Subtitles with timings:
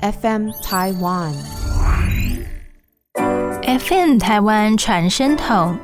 [0.00, 1.32] FM Taiwan。
[3.62, 5.76] FM 台湾传声筒，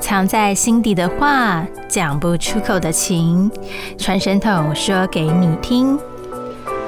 [0.00, 3.50] 藏在心底的话，讲不出口的情，
[3.98, 5.98] 传声筒说给你听。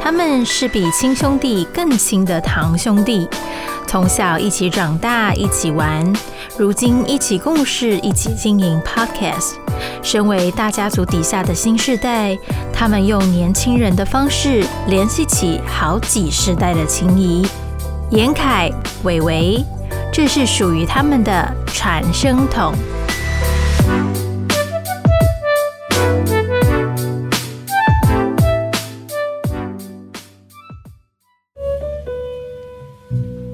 [0.00, 3.28] 他们是比亲兄弟更亲的堂兄弟，
[3.92, 6.10] 从小一起长大，一起玩，
[6.56, 9.56] 如今一起共事，一起经营 Podcast。
[10.02, 12.34] 身为大家族底下的新世代，
[12.72, 17.46] 他们用年轻人的方式联系起好几世代的情谊。
[18.08, 18.70] 严凯、
[19.02, 19.62] 伟伟，
[20.10, 22.72] 这是属于他们的传声筒。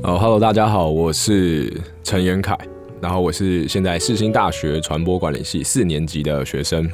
[0.08, 1.70] 哦，Hello，大家好，我是
[2.02, 2.56] 陈元凯，
[2.98, 6.88] 然后我是现在世新大学传播管理系四年级的学生。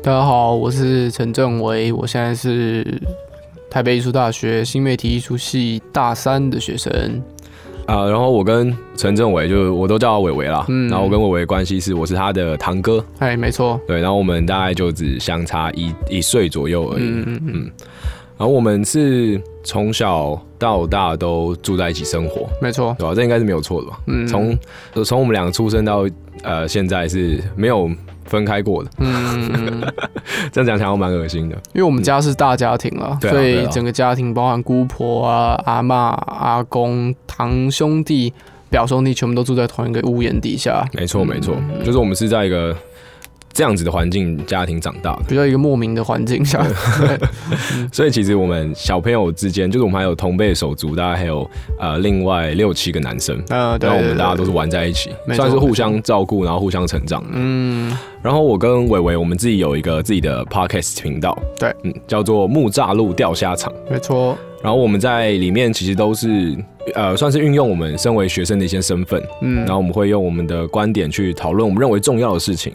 [0.00, 3.02] 大家好，我是陈正维，我现在是
[3.68, 7.20] 台北艺术大学新媒体艺术系大三的学生。
[7.86, 10.64] 啊、然后我跟陈正伟，就是我都叫他伟伟啦。
[10.68, 17.02] 嗯然后我跟伟伟的关系是，我是他的堂哥，哎，没错，对，然后我们大概就只相差一一岁左右而已。
[17.02, 17.70] 嗯嗯嗯，
[18.36, 23.14] 然后我们是从小到大都住在一起生活，没错，对吧？
[23.14, 23.98] 这应该是没有错的吧？
[24.06, 24.58] 嗯，从
[25.04, 26.04] 从我们两个出生到
[26.42, 27.88] 呃现在是没有
[28.24, 29.82] 分开过的，嗯，
[30.50, 31.54] 这样讲起来好像蛮恶心的。
[31.74, 38.32] 因为我们家是大家庭了，所以整个家庭包含姑婆啊、阿妈、阿公、堂兄弟、
[38.68, 41.84] 表兄弟，全部都住在同一个屋檐底下，没错，没错，嗯。
[41.84, 42.74] 就是我们是在一个
[43.54, 46.66] 这样子的环境家庭长大的，比较一个莫名的环境下。
[47.92, 57.24] 所以其实我们小朋友之间，就是我们还有同辈手足，大概还有呃另外六七个男生，呃，对然后我们大家都是玩在一起，算是互相照顾，然后互相成长。
[57.32, 63.72] 嗯，然后我跟伟伟，我们自己有一个自己的 podcast 频道，对，嗯，叫做木栅路钓虾场。
[63.88, 66.56] 没错，然后我们在里面其实都是
[66.94, 72.72] 呃，算是运用我们身为学生的一些身份，嗯，然后我们会用我们的观点去讨论我们认为重要的事情，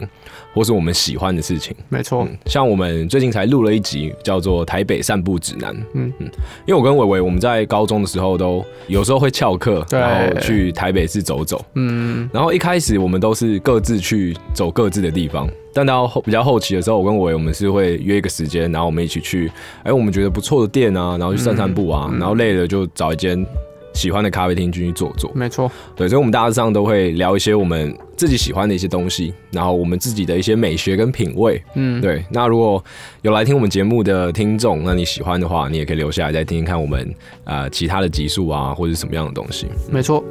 [0.54, 1.74] 或是我们喜欢的事情。
[1.88, 5.74] 没错，嗯，像我们最近才录了一集叫做《台北散步指南》。
[5.94, 6.30] 嗯嗯，
[6.66, 11.64] 因为我跟伟伟我们在高中的时候都有时候会翘课，然后去台北市走走。
[11.74, 19.50] 嗯，然后一开始我们都是各自去走各自的地方，但到后比较后期的时候，我跟伟伟我们是会约一个时间，然后我们一起去，
[19.82, 23.44] 哎，我们觉得不错的店啊，然后去散散步啊，嗯然后累了就找一间
[23.92, 25.30] 喜欢的咖啡厅进去坐坐。
[25.34, 31.62] 没错，对，所以我们大致上都会聊一些我们自己喜欢的一些东西，然后我们自己的一些美学跟品味。
[31.74, 32.82] 嗯，对，那如果
[33.22, 37.14] 有来听我们节目的听众，那你喜欢的话，你也可以留下来再听听看我们
[37.44, 39.66] 呃其他的集数啊，或者是什么样的东西。
[39.90, 40.24] 没错，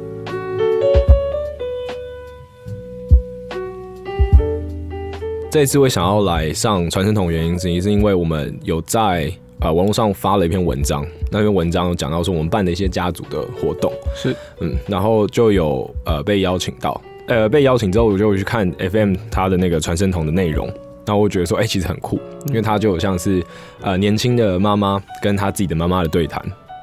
[5.50, 20.66] 这一次会想要来上传声筒，原因之一是因为我们有在呃网络上发了一篇文章，那篇文章有讲到说我们办的一些家族的活动，是，嗯，然后就有呃被邀请到，呃被邀请之后我就去看 FM 它的那个传声筒的内容，
[21.06, 22.18] 然后我觉得说，哎、其实很酷，
[22.48, 23.42] 因为它就有像是
[23.82, 26.42] 呃年轻的妈妈跟她自己的妈妈的对谈，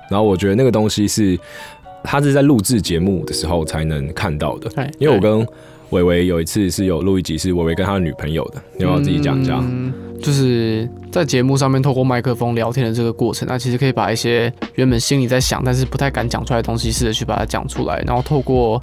[0.09, 1.37] 然后我觉得那个东西是
[2.03, 5.45] 他是在录制节目的时候才能看到的，对，因为我跟
[5.89, 9.57] 伟伟有一次是有录一集是伟伟跟他的女朋友的，你要不要自己讲一下？
[9.61, 9.91] 嗯
[10.21, 18.81] 就是在节目上面透过麦克风聊天的这个过程，那其实可以把一些原本心里在想但是不太敢讲出来的东西，试着去把它讲出来，然后透过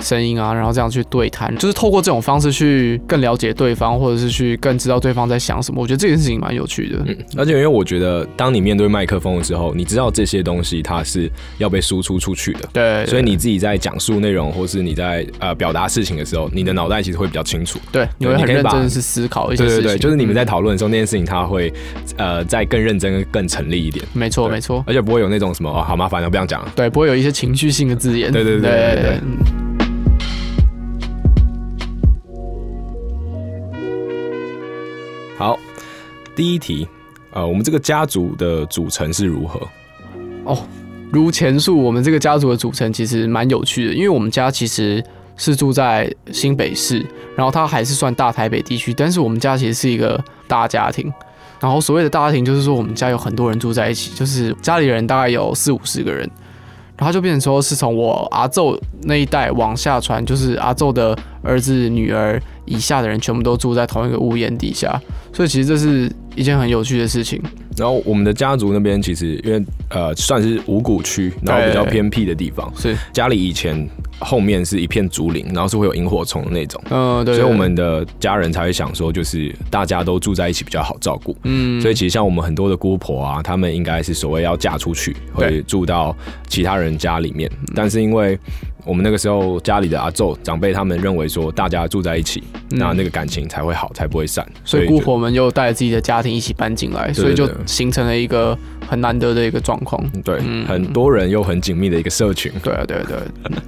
[0.00, 5.80] 声音啊，然后这样去对谈，就是透过这种方式去更了解对方，或者是去更知道对方在想什么。
[5.80, 7.02] 我觉得这件事情蛮有趣的。
[7.06, 17.78] 嗯，而且因为我觉得，当你面对麦克风的时候，你知道这些东西它是要被输出出去的，对，所以你自己在讲述内容，或是你在呃表达事情的时候，你的脑袋其实会比较清楚。
[17.92, 19.78] 对你会很认真的去思考一些事情。
[19.78, 21.72] 对对对，就是你们在嗯讨论的时候，那件事情它会
[22.16, 26.72] 呃再更认真、更成立一点，没错没错，而且不会有那种什么哦好麻烦我，不想讲了。
[26.74, 28.30] 对，不会有一些情绪性的字眼。
[28.32, 29.20] 对对对对对对
[35.36, 35.58] 好，
[36.36, 36.86] 第一题，
[37.32, 39.60] 呃，我们这个家族的组成是如何？
[40.44, 40.58] 哦
[41.10, 45.04] 如前述，我们这个家族的组成其实蛮有趣的，因为我们家其实
[45.36, 47.04] 是住在新北市，
[47.36, 51.12] 然后它还是算大台北地区，但是我们家其实是一个大家庭。
[51.60, 56.28] 然后所谓的大家庭，就是说我们家有很多人住在一起，就是家里人大概有四五十个人，
[56.96, 65.00] 然后就变成说是从我阿昼那一代往下传，就是阿昼的儿子、女儿以下的人全部都住在同一个屋檐底下，
[65.32, 67.40] 所以其实这是一件很有趣的事情。
[67.76, 69.60] 然后我们的家族那边其实因为
[69.90, 73.88] 呃算是五谷区，然后比较偏僻的地方，是，家里以前
[74.20, 81.36] 后面是一片竹林，然后是会有萤火虫的那种，嗯，对，所以我们的家人才会想说，就是大家都住在一起比较好照顾。
[81.42, 85.48] 嗯，所以其实像我们很多的姑婆啊，她们应该是所谓要嫁出去，对。
[85.48, 88.38] 会住到其他人家里面，但是因为
[88.84, 94.46] 我们那个时候家里的阿昼长辈他们认为说大家住在一起，嗯那那个感情才会好，才不会散。
[94.64, 100.02] 所以姑婆们又带着自己的家庭一起搬进来，所以就形成了一个很难得的一个状况。
[100.22, 102.52] 对、嗯很多人又很紧密的一个社群。
[102.62, 103.22] 对啊，对啊对啊，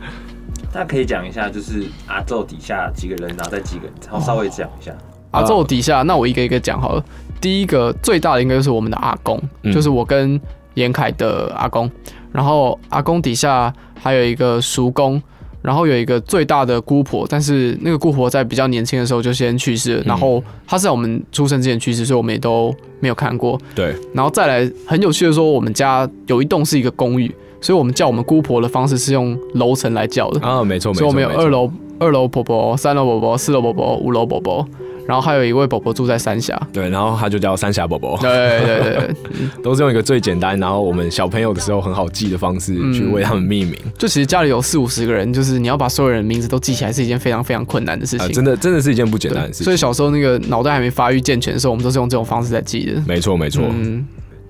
[0.72, 4.92] 大家可以讲一下，就是阿宙底下几个人，然后再几个人，然后稍微讲一下。
[5.30, 7.04] 阿宙底下，那我一个一个讲好了。
[7.40, 10.40] 第一个最大的应该就是我们的阿公，嗯就是我跟
[10.74, 11.90] 严凯的阿公。
[12.32, 15.20] 然后阿公底下还有一个叔公，
[15.62, 20.02] 然后有一个最大的姑婆，但是那个姑婆在比较年轻的时候就先去世了。
[20.06, 23.60] 然后她是在我们出生之前去世，所以我们也都没有看过。
[23.74, 30.46] 对，然后再来很有趣的说，我们家有一栋是一个公寓，所以我们叫我们姑婆的方式是用楼层来叫的。
[30.46, 34.66] 啊，没错没错，所以我们有二楼二楼婆婆、三楼婆婆、四楼婆婆、五楼婆婆，
[35.06, 36.60] 然后还有一位伯伯住在三峡。
[36.72, 38.30] 对，然后他就叫三峡伯伯，对
[38.60, 39.14] 对对对，
[39.62, 43.78] 都是用一个最简单，然后我们小朋友的时候很好记的方式嗯去为他们命名。
[43.98, 48.34] 就其实家里有四五十个人，就是你要把所有人的名字都记起来是一件非常非常困难的事啊，情。
[48.34, 49.64] 真的真的是一件不简单的，事情。
[49.64, 53.02] 所以小时候那个脑袋还没发育健全的时候，我们都是用这种方式在记的。
[53.06, 54.06] 没错没错，嗯，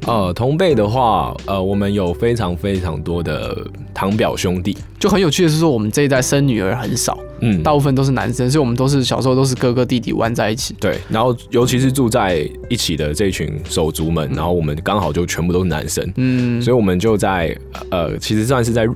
[0.06, 3.56] 呃，同辈的话，呃，我们有非常非常多的
[3.92, 10.74] 堂表兄弟，就很有趣的是说，我们这一代生女儿很少，嗯，大部分都是男生，所以我们都是小时候都是哥哥弟弟玩在一起。
[10.80, 17.56] 对，然后尤其是住在一起的这群手足们，然后我们刚好就全部都是男生，嗯，所以我们就在
[17.90, 18.86] 呃，其实算是在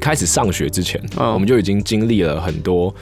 [0.00, 2.94] 开始上学之前，嗯我们就已经经历了很多。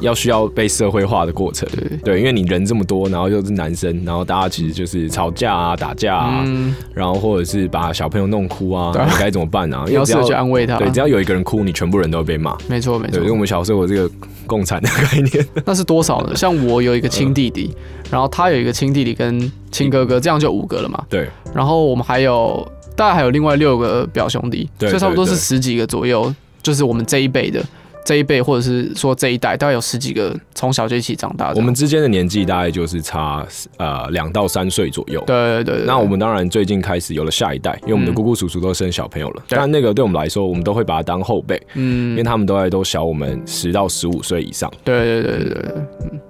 [0.00, 9.84] 要需要被社会化的过程，对对，因为你人这么多，然后又是男生，然后大家其实就是吵架啊、打架啊，嗯，然后或者是把小朋友弄哭啊，该怎么办啊？
[9.86, 10.76] 你 要试着去安慰他。
[10.78, 12.56] 对，只要有一个人哭，你全部人都会被骂。
[12.68, 14.10] 没错没错对，因为我们小时候有这个
[14.46, 15.46] 共产的概念。
[15.64, 16.36] 那是多少呢？
[16.36, 17.74] 像我有一个亲弟弟，
[18.10, 21.04] 然后他有一个亲弟弟跟亲哥哥，这样就五个了嘛。
[21.08, 27.62] 对，然后我们还有大概还有另外六个表兄弟，对所以差不多是十几个左右，就是我们这一辈的
[28.08, 31.56] 这一辈，或者是说这一代，大概有十几个从小就一起长大的。
[31.56, 33.46] 我们之间的年纪大概就是差
[33.76, 35.22] 呃两到三岁左右。
[35.26, 39.42] 对对对对，那我们当然最近开始有了下一代，因为我们的嗯姑姑叔叔都生小朋友了。
[39.46, 44.72] 对但那个对我们来说，我们都会把他当后辈，嗯因为嗯，他们都在都小我们十到十五岁以上。
[44.82, 46.20] 对对对对对.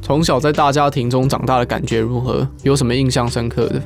[0.00, 2.48] 从小在大家庭中长大的感觉如何？
[2.62, 3.82] 有什么印象深刻的？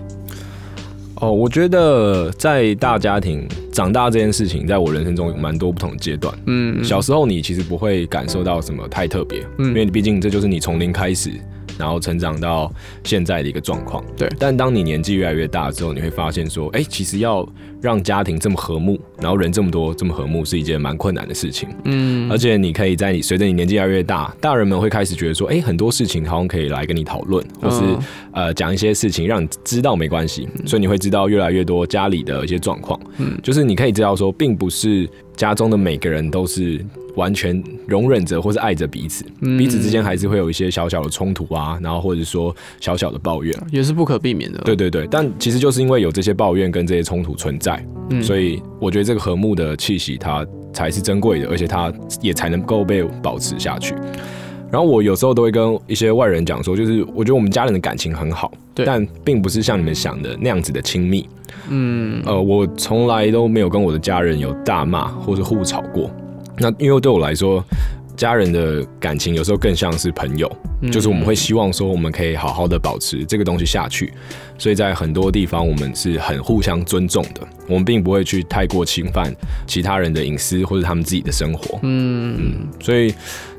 [1.20, 6.32] 哦，我觉得在大家庭长大这件事情，在我人生中有蛮多不同的阶段。
[6.46, 11.30] 嗯，小时候你其实不会感受到什么太特别，嗯因为毕竟这就是你从零开始，
[11.78, 12.70] 然后成长到
[13.02, 14.04] 现在的一个状况。
[14.16, 17.46] 对但当你年纪越来越大之后，你会发现说，哎、其实要
[17.86, 21.68] 让家庭这么和睦，然后人这么多这么和睦，是一件蛮困难的事情。
[21.84, 27.98] 嗯，而且你可以在你随着你年纪越来越大，大人们会开始觉得说，哎、很多事情好像可以来跟你讨论，或是、嗯
[28.32, 33.00] 呃讲一些事情让你知道没关系，所以你会知道越来越多家里的一些状况。
[33.18, 36.84] 嗯就是你可以知道说，并不是家中的每个人都是
[37.14, 43.56] 完全容忍着或是爱着彼此，嗯彼此之间还是会有一些小小的冲突啊，然后或者说小小的抱怨。
[43.70, 44.58] 也是不可避免的。
[44.64, 47.75] 对对对，但其实就是因为有这些抱怨跟这些冲突存在，
[48.10, 53.94] 嗯所以我觉得这个和睦的气息它才是珍贵的，而且它也才能够被保持下去。
[54.70, 61.28] 然后我有时候都会跟一些外人讲说，就是我觉得我们家人的感情很好，但并不是像你们想的那样子的亲密。
[61.68, 66.10] 嗯呃，我从来都没有跟我的家人有大骂或者互吵过。
[66.58, 67.62] 那因为对我来说，
[68.16, 70.50] 家人的感情有时候更像是朋友，
[70.82, 74.12] 嗯就是我们会希望说我们可以好好的保持这个东西下去。
[74.58, 79.34] 所以在很多地方我们是很互相尊重的，我们并不会去太过侵犯
[79.66, 81.78] 其他人的隐私或者他们自己的生活。
[81.82, 83.14] 嗯所以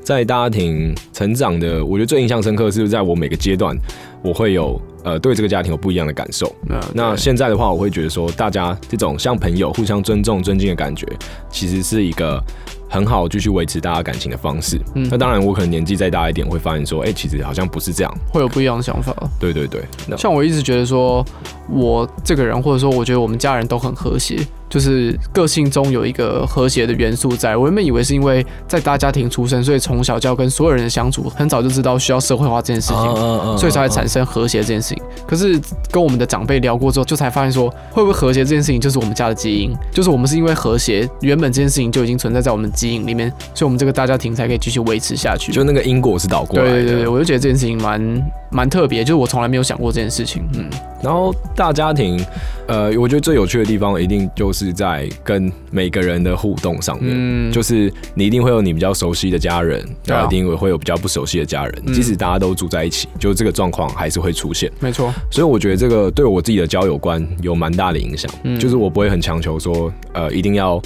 [0.07, 3.77] 在家庭成长的，我觉得最印象深刻是在我每个阶段，
[4.23, 6.49] 我会有呃对这个家庭有不一样的感受。
[6.65, 11.05] 那那现在的话，我会觉得说，大家这种像朋友互相尊重、尊敬的感觉，
[11.51, 12.41] 其实是一个
[12.87, 14.79] 很好继续维持大家感情的方式。
[14.95, 18.17] 嗯那当然，我可能年纪再大一点，会发现说，哎、其实好像不是这样。
[18.31, 19.13] 会有不一样的想法。
[19.37, 21.21] 对对对，那像我一直觉得说，
[21.69, 27.55] 我这个人或者说我觉得我们家人都很和谐，就是个性中有一个和谐的元素在。
[27.57, 32.97] 我原本以为是因为在大家庭出生，所以从小就要跟所有人的相处，很早就知道需要社会化这件事情。
[32.97, 35.03] 嗯所以才会产生和谐这件事情。
[35.27, 35.59] 可是
[35.91, 45.51] 跟我们的长辈聊过之后，就才发现说，会不会和谐这件事情就是我们家的基因，就是我们是因为和谐，原本这件事情就已经存在在我们基因里面，所以我们这个大家庭才可以继续维持下去。
[45.51, 46.71] 就那个因果是倒过来的。
[46.71, 50.47] 对对对对，我就觉得这件事情蛮蛮特别，就是我从来没有想过这件事情。
[50.53, 50.69] 嗯，
[51.01, 52.23] 然后大家庭，
[52.67, 57.13] 呃，我觉得最有趣的地方一定就是在跟每个人的互动上面。
[57.15, 57.51] 嗯。
[57.51, 61.93] 就是你一定会有你比较熟悉的家人，一定会有比较不熟悉的家人，嗯。
[61.93, 64.71] 即使大家都住在一起，就这个状况还是会出现。
[64.79, 68.59] 没错，所以我觉得这个对我自己的交友观有蛮大的影响，嗯。
[68.59, 70.81] 就是我不会很强求说，呃，一定要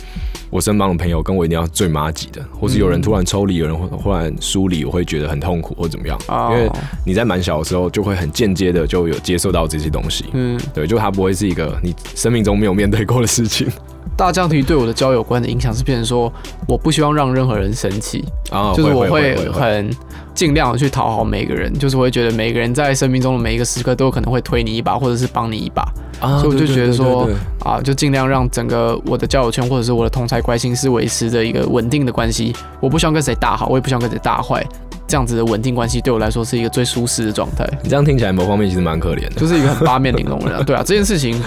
[0.51, 6.20] 我身旁的朋友跟我一定要最麻吉的，或是有人突然抽离，有人忽忽然疏离，我会觉得很痛苦或怎么样。
[6.27, 6.70] 哦因为
[7.05, 13.67] 你在蛮小的时候就会很间接的就有接受到这些东西，嗯，对，就它不会是一个你生命中没有面对过的事情
[14.17, 16.31] 大降题对我的交友观的影响是变成说，
[16.67, 19.89] 我不希望让任何人生气，啊就是我会会很
[20.36, 25.81] 尽量的去讨好每个人，就是我会觉得每个人在生命中的每一个时刻都有可能会推你一把，或者是帮你一把。
[26.22, 27.28] 啊所以我就觉得说
[27.66, 32.56] 啊，就尽量让整个我的交友圈或者是我的同才关系是维持着一个稳定的关系。
[32.80, 34.66] 我不希望跟谁大好，我也不希望跟谁大坏。
[35.08, 40.63] 这样子的稳定关系对我来说是一个最舒适的状态，你这样听起来某方面其实蛮可怜的，就是一个很八面玲珑的人啊。
[40.66, 41.38] 对啊，这件事情，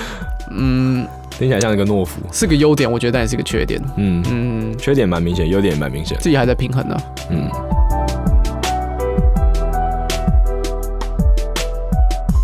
[0.50, 1.06] 嗯，
[1.38, 2.20] 听起来像一个懦夫。
[2.30, 3.80] 是个优点，我觉得但也是个缺点。
[3.96, 6.18] 嗯，嗯，缺点蛮明显，优点也蛮明显。
[6.20, 6.96] 自己还在平衡呢、
[7.30, 7.48] 嗯，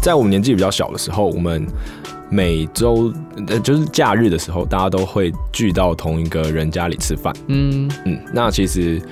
[0.02, 1.66] 在我们年纪比较小的时候，我们
[2.30, 3.12] 每周
[3.48, 7.34] 呃就是假日的时候，大家都会聚到同一个人家里吃饭。
[7.48, 9.02] 嗯，嗯，那其实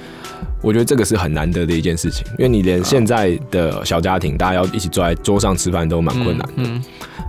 [0.63, 6.53] 我觉得这个是很难得的一件事情，因为你连现在的小家庭，大家要一起坐在桌上吃饭都蛮困难的。
[6.57, 6.83] 嗯，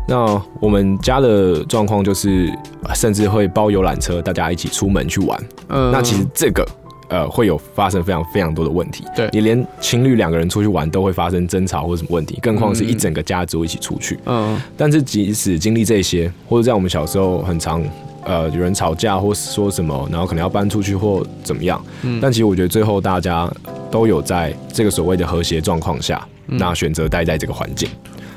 [0.08, 2.51] 那我们家的状况就是，
[2.84, 5.39] 呃甚至会包游览车，大家一起出门去玩。
[5.69, 6.67] 嗯那其实这个
[7.10, 9.04] 呃会有发生非常非常多的问题。
[9.16, 14.18] 对你连情侣两个人出去玩都会发生争吵或什么问题，更何况是一整个家族一起出去。
[14.25, 17.84] 嗯但是即使经历这些，或者在我们小时候很常。
[18.25, 23.50] 呃，有人吵架或是说什么，然后可能要搬出去或怎么样，嗯但其实我觉得最后大家
[23.89, 27.89] 都有在这个所谓的和谐状况下，嗯那选择待在这个环境。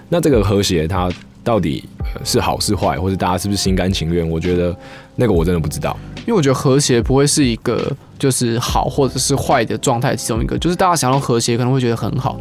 [0.09, 1.11] 那这个和谐它
[1.43, 4.27] 到底呃是好是坏，或者大家是不是心甘情愿？
[4.27, 4.75] 我觉得
[5.17, 5.95] 那个我真的不知道。
[6.21, 12.39] 因为我觉得和谐不会是一个就是好或者是坏的状态其中一个，就是大家想要和谐可能会觉得很好，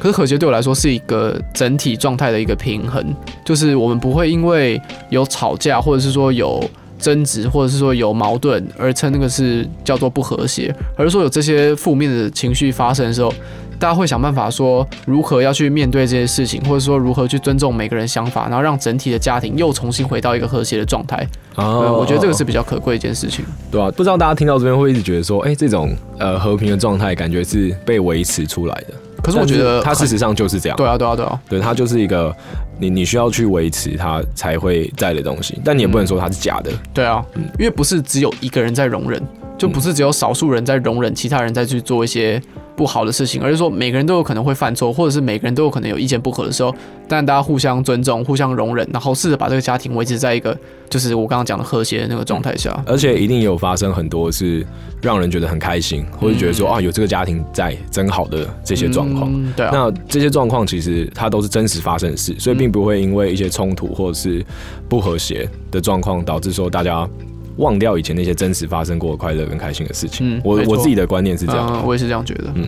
[0.00, 6.68] 可是和谐对我来说是一个整体状态的一个平衡，就是我们不会因为有吵架或者是说有。
[7.00, 13.32] 争执或者是说有矛盾而称那个是叫做不和谐，而是说有这些负面的情绪发生的时候，
[13.80, 21.26] 大家会想办法说如何要去面对这些事情，或者说如何去尊重每个人想法，然后让整体的家庭又重新回到一个和谐的状态。
[21.56, 23.44] 我觉得这个是比较可贵一件事情。
[23.70, 28.94] 对啊，不知道大家听到这边会一直觉得说，哎、这种呃和平的状态感觉是被维持出来的。
[29.22, 30.76] 可是我觉得它事实上就是这样。
[30.76, 32.34] 对啊，对啊，对啊，对，它就是一个
[32.80, 36.70] 你你需要去维持它才会在的东西，但你也不能说它是假的。
[36.94, 39.22] 对啊，嗯因为不是只有一个人在容忍，
[39.58, 42.40] 就不是只有少数人在容忍其他人再去做一些
[42.76, 46.74] 不好的事情，而是说每个人都有可能会犯错，或者是每个人都有可能有意见不合的时候，
[47.06, 50.56] 但大家互相尊重、互相容忍，然后试着把这个家庭维持在一个
[50.88, 52.70] 就是我刚刚讲的和谐的那个状态下。
[52.86, 54.66] 而且一定有发生很多是
[55.02, 59.30] 让人觉得很开心，或者觉得说、啊有这个家庭在真好的这些状况。
[59.30, 64.44] 嗯对啊，那这些状况其实它都是真实发生的事，所以并不会因为一些冲突或者是
[64.88, 67.08] 不和谐的状况，导致说大家
[67.56, 70.40] 忘掉以前那些真实发生过的快乐跟开心的事情。
[70.44, 71.68] 我我自己的观念是这样。
[71.72, 72.52] 嗯，我也是这样觉得。
[72.54, 72.66] 嗯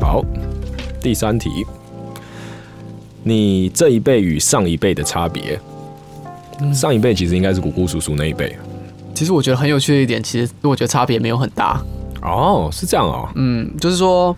[0.00, 0.24] 好，
[1.00, 1.50] 第三题，
[3.24, 5.58] 你这一辈与上一辈的差别。
[6.72, 8.56] 上一辈其实应该是姑姑叔叔那一辈。
[9.14, 11.82] 其实我觉得很有趣的一点，其实我觉得差别没有很大。
[12.22, 13.28] 哦，是这样哦。
[13.34, 14.34] 嗯，就是说，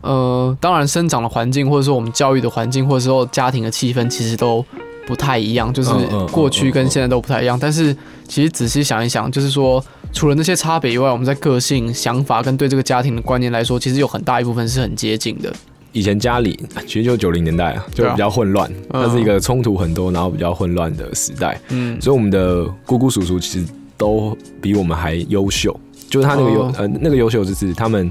[0.00, 4.64] 呃，当然生长的环境，或者说我们教育的环境，或者说家庭的气氛，其实都
[5.06, 5.90] 不太一样，就是
[6.30, 7.58] 过去跟现在都不太一样。
[7.60, 15.52] 但是其实仔细想一想，就是说，除了那些差别以外，我们在个性、想法跟对这个家庭的观念来说，其实有很大一部分是很接近的。
[15.92, 21.58] 以前家里其实就九零年代啊，就比较混乱，嗯它是一个冲突很多，然后比较混乱的时代。
[21.70, 25.74] 嗯所以我们的姑姑叔叔其实都比我们还优秀，
[26.10, 28.08] 就是他那个优、哦呃那个优秀，就是他们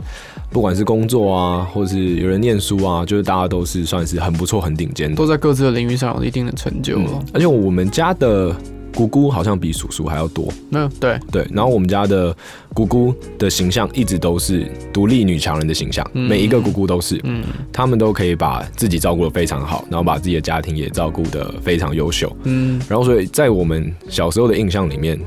[0.50, 5.26] 不管是工作啊，或是有人念书啊，就是大家都是算是很不错、很顶尖的都。
[5.26, 8.56] 在各自的领域上有一定的成就嗯了。，而且我们家的
[8.96, 10.52] 姑姑好像比叔叔还要多。
[10.72, 12.36] 嗯对，对，然后我们家的
[12.74, 22.36] 姑姑的形象一直都是独立女强人的形象，嗯每一个姑姑都是，嗯她们都可以把自己照顾的非常好，然后把自己的家庭也照顾的非常优秀。
[22.46, 25.20] 嗯然后所以在我们小时候的印象里面，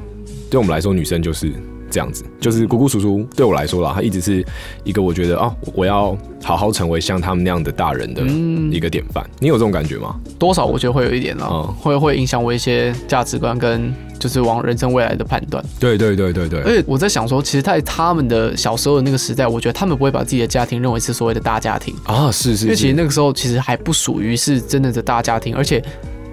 [0.51, 1.53] 对我们来说，女生就是
[1.91, 4.45] 这样子，就是姑姑叔叔对我来说啦，他一直是
[4.85, 9.29] 一个我觉得哦，我要好好成为像他们那样的大人的嗯一，个典范。
[9.39, 10.15] 你有这种感觉吗？
[10.39, 15.65] 多少我觉得会有一点啦，嗯会会影响我一些价值观跟就是往人生未来的判断。
[15.79, 25.83] 对对对对对而且我在想说，其实，在他们的小时候的那个时代，我觉得他们不会把自己的家庭认为是所谓的大家庭，啊，是是因为其实，那个时候其实还不属于是真的的大家庭，而且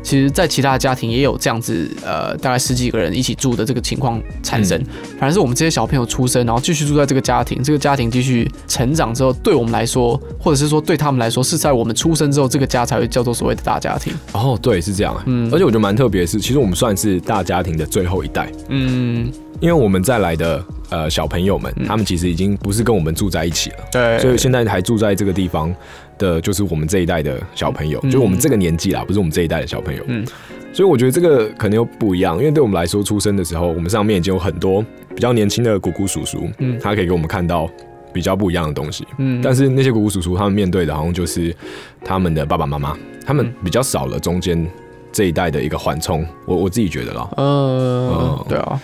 [0.08, 4.82] 其实，在其他的家庭也有这样子，呃，大概十几个人一起住的这个情况产生。
[5.20, 14.14] 反而是我们这些小朋友出生，然后继续住在这个家庭，这个家庭继续成长之后，对我们来说，或者是说对他们来说，是在我们出生之后，这个家才会叫做所谓的大家庭。
[14.32, 15.22] 哦，对，是这样。
[15.26, 25.76] 嗯而且我觉得蛮特别的是，其实我们算是大家庭的最后一代，嗯，因为我们再来的呃小朋友们，他们其实已经不是跟我们住在一起了，对，所以现在还住在这个地方
[26.18, 28.10] 的，就是我们这一代的小朋友，嗯。
[28.10, 30.04] 就是我们这个年纪啦，不是我们这一代的小朋友。
[30.08, 30.26] 嗯。
[30.74, 34.84] 所以我觉得这个可能又不一样，因为对我们来说，出生的时候，我们上面已经有很多
[35.16, 36.78] 比较年轻的姑姑叔叔，嗯。
[36.80, 37.70] 他可以给我们看到
[38.14, 39.08] 比较不一样的东西。
[39.18, 39.42] 嗯。
[39.42, 41.56] 但是那些姑姑叔叔他们面对的好像就是
[42.04, 44.68] 他们的爸爸妈妈，他们嗯比较少了中间
[45.12, 46.26] 这一代的一个缓冲。
[46.46, 48.80] 我我自己觉得啦，呃哦，对啊，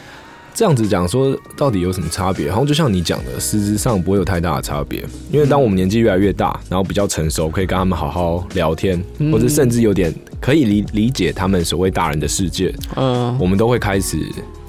[0.53, 2.49] 这样子讲说到底有什么差别？
[2.49, 5.03] 好像就像你讲的，实质上不会有太大的差别。
[5.31, 13.33] 因为当我们年纪越来越大，然后比较成熟，可以跟他们好好聊天，嗯或者甚至有点可以理理解他们所谓大人的世界，嗯。
[13.39, 14.17] 我们都会开始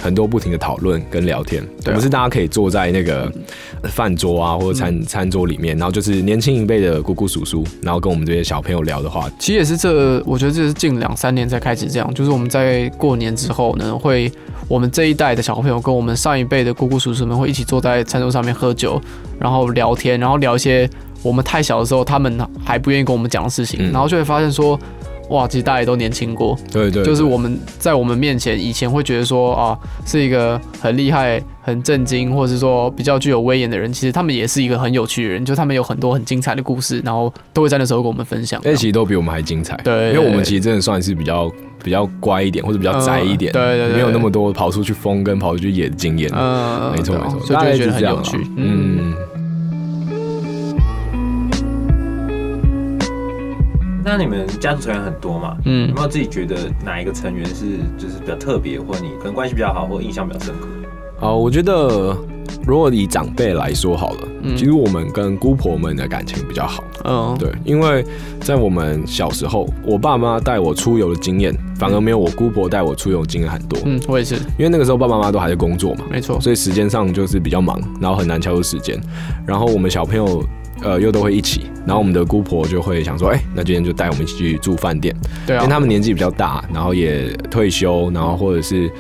[0.01, 1.67] 很多不停的讨论跟聊天。
[1.83, 1.97] 对啊。
[1.97, 3.29] 不是大家可以坐在那个
[3.83, 14.31] 饭桌啊或者餐、餐桌里面，然后就是年轻一辈的姑姑叔叔，然后跟我们这些小朋友聊的话，其实也是这，我觉得这是近两三年才开始这样，就是我们在过年之后呢，会
[14.69, 19.03] 我们这一代的小朋友跟我们上一辈的姑姑叔叔们会一起坐在餐桌上面喝酒，
[19.41, 20.89] 然后聊天，然后聊一些
[21.21, 23.91] 我们太小的时候他们还不愿意跟我们讲的事情，嗯。
[23.91, 24.79] 然后就会发现说。
[25.31, 38.61] 哇，其实大家也都年轻过，对对对就是我们在我们面前以前会觉得说啊，是一个很厉害、很震惊，或者是说比较具有威严的人，其实他们也是一个很有趣的人，就他们有很多很精彩的故事，然后都会在那时候跟我们分享。
[38.63, 39.77] 但其实都比我们还精彩。
[39.83, 41.51] 对因为我们其实真的算是比较
[41.83, 46.31] 比较乖一点，或者比较宅一点，嗯对对对没有那么多跑出去疯跟跑出去野的经验。
[46.35, 48.39] 嗯，没错没错，所以就觉得很有趣。
[48.57, 49.15] 嗯。
[54.05, 55.57] 那你们家族成员很多嘛？
[55.65, 60.69] 嗯有没有自己觉得哪一个成员是就是比较特别，或者你跟关系比较好，或印象比较深刻？
[61.19, 62.15] 好，我觉得
[62.67, 66.85] 如果以长辈来说好了，嗯其实我们跟姑婆们的感情比较好。
[67.05, 68.05] 嗯，对，因为
[68.41, 73.79] 在我们小时候，我爸妈带我出游的经验，反而没有我姑婆带我出游的经验很多。
[73.87, 76.39] 嗯，我也是，因为那个时候爸爸妈妈都还在工作嘛，没错。
[76.41, 79.01] 所以时间上就是比较忙，然后很难抽出时间。
[79.47, 80.45] 然后我们小朋友
[80.85, 85.15] 呃又都会一起，然后我们的姑婆就会想说，哎、那今天就带我们一起去住饭店，
[85.47, 85.63] 对啊。
[85.63, 88.91] 因为，他们年纪比较大，然后也退休，然后或者是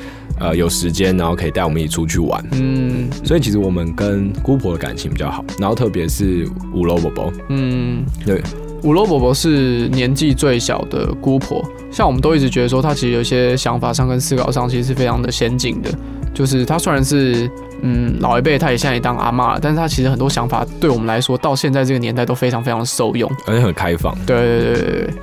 [0.40, 2.42] 呃有时间，然后可以带我们一起出去玩。
[2.52, 3.08] 嗯。
[3.22, 8.42] 所以其实我们跟姑婆的感情比较好，然后特别是五楼伯伯，嗯，对，
[8.82, 15.90] 五楼伯伯是年纪最小的姑婆，像我们都一直觉得说，她其实有一些想法上跟思考上其实是非常的先进的。
[16.32, 17.48] 就是她虽然是
[17.86, 23.30] 嗯老一辈，他也现在也当阿嬷了，但是他其实很多想法对我们来说，到现在这个年代都非常非常受用。
[23.46, 24.16] 而且很开放。
[24.24, 25.14] 对对对对对，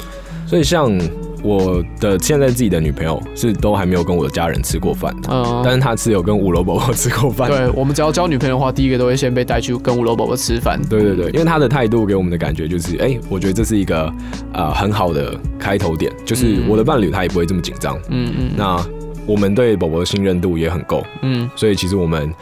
[0.45, 0.95] 所以像
[1.43, 7.49] 我的现在自己的女朋友是都还没有跟我的家人吃过饭的，嗯、但是她只有跟五楼宝宝吃过饭。
[7.49, 10.79] 对我们只要交女朋友的话，第一个都会先被带去跟五楼宝宝吃饭。
[10.87, 14.13] 对对对，因为他的态度给我们的感觉就是，哎、我觉得这是一个
[14.53, 18.85] 呃很好的开头点，就是嗯我的伴侣他也不会这么紧张，嗯嗯那
[19.31, 22.33] 我们对宝宝的信任度也很够，嗯，所以其实我们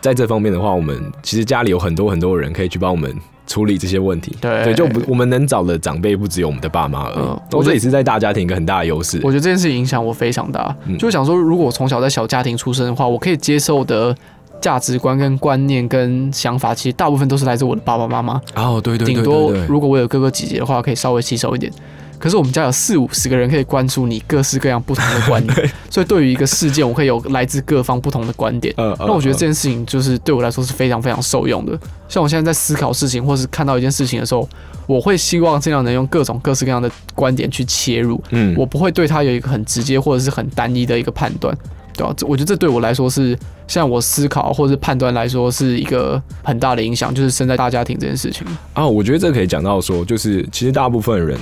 [0.00, 3.14] 在这方面的话，我们其实家里有很多很多人可以去帮我们
[3.46, 4.36] 处理这些问题。
[4.40, 9.18] 对对，就不我们能找的长辈不只有我们的爸妈而已，嗯我这也是在大家庭一个很大的优势。
[9.22, 10.74] 我觉得这件事影响我非常大。
[10.86, 14.14] 嗯就想说，如果我从小在小家庭出生的话，我可以接受的
[14.60, 18.40] 价值观、跟观念、跟想法，其实大部分都是来自我的爸爸妈妈。
[18.54, 21.72] 哦，对对对对顶多，如果我有哥哥姐姐的话，可以稍微吸收一点。
[22.18, 28.74] 可是我们家有四五十个人，可以关注你各式各样不同的观点， 所以对于一个事件，我可以有来自各方不同的观点。
[28.76, 31.78] 呃，那我觉得呃这件事情就是对我来说是非常非常受用的。
[32.08, 34.48] 像我现在在思考事情，或是看到一件事情的时候，
[34.86, 41.56] 我会希望尽量能用各种各式各样的观点去切入，嗯我不会对它有一个很直接或者是很单一的一个判断，
[41.94, 48.46] 对吧、这我觉得这对我来说是，像我思考或者是判断来说是一个很大的影响，就是生在大家庭这件事情。
[48.72, 51.38] 啊，我觉得这可以讲到说，就是其实大部分人，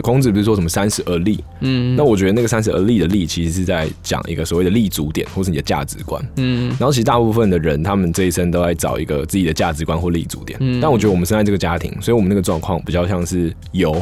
[0.00, 1.42] 孔子不是说什么三十而立？
[1.60, 6.22] 嗯，那我觉得那个三十而立的立，其实是在讲一个所谓的立足点，或是你的价值观。
[6.36, 10.58] 嗯然后其实大部分的人，他们这一生都在找一个自己的价值观或立足点。
[10.60, 13.94] 嗯但我觉得我们生在这个家庭，所以我们那个状况比较像是油，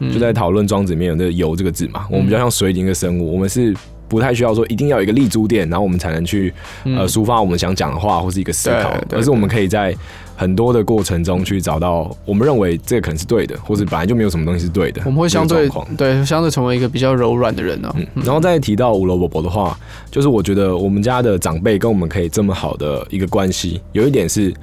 [0.00, 2.06] 嗯就在讨论庄子里面有那个油这个字嘛。
[2.10, 3.74] 我们比较像水里一个生物，我们是。
[4.10, 6.50] 不太需要说一定要有一个立足点，然后我们才能去
[6.84, 9.94] 呃抒发我们想讲的话或是一个思考嗯对，对而是我们可以在
[10.38, 15.02] 很多的过程中去找到我们认为这个可能是对的，或者本来就没有什么东西是对的。
[15.04, 19.76] 我们会相对对相对成为一个比较柔软的人呢、嗯，然后再提到五楼伯伯的话，
[20.12, 24.54] 就是我觉得我们家的长辈跟我们可以这么好的一个关系，有一点是，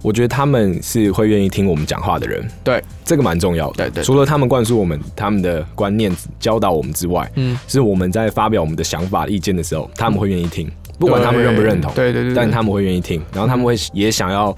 [0.00, 3.78] 我觉得他们是会愿意听我们讲话的人，对，这个蛮重要的。
[3.78, 4.04] 对对对。
[4.04, 12.34] 除了他们灌输我们他们的观念、教导我们之外，嗯，是我们在发表我们的想法、意见的时候，他们会愿意听，不管他们认不认同，对对对对。
[12.36, 14.56] 但他们会愿意听，然后他们会也想要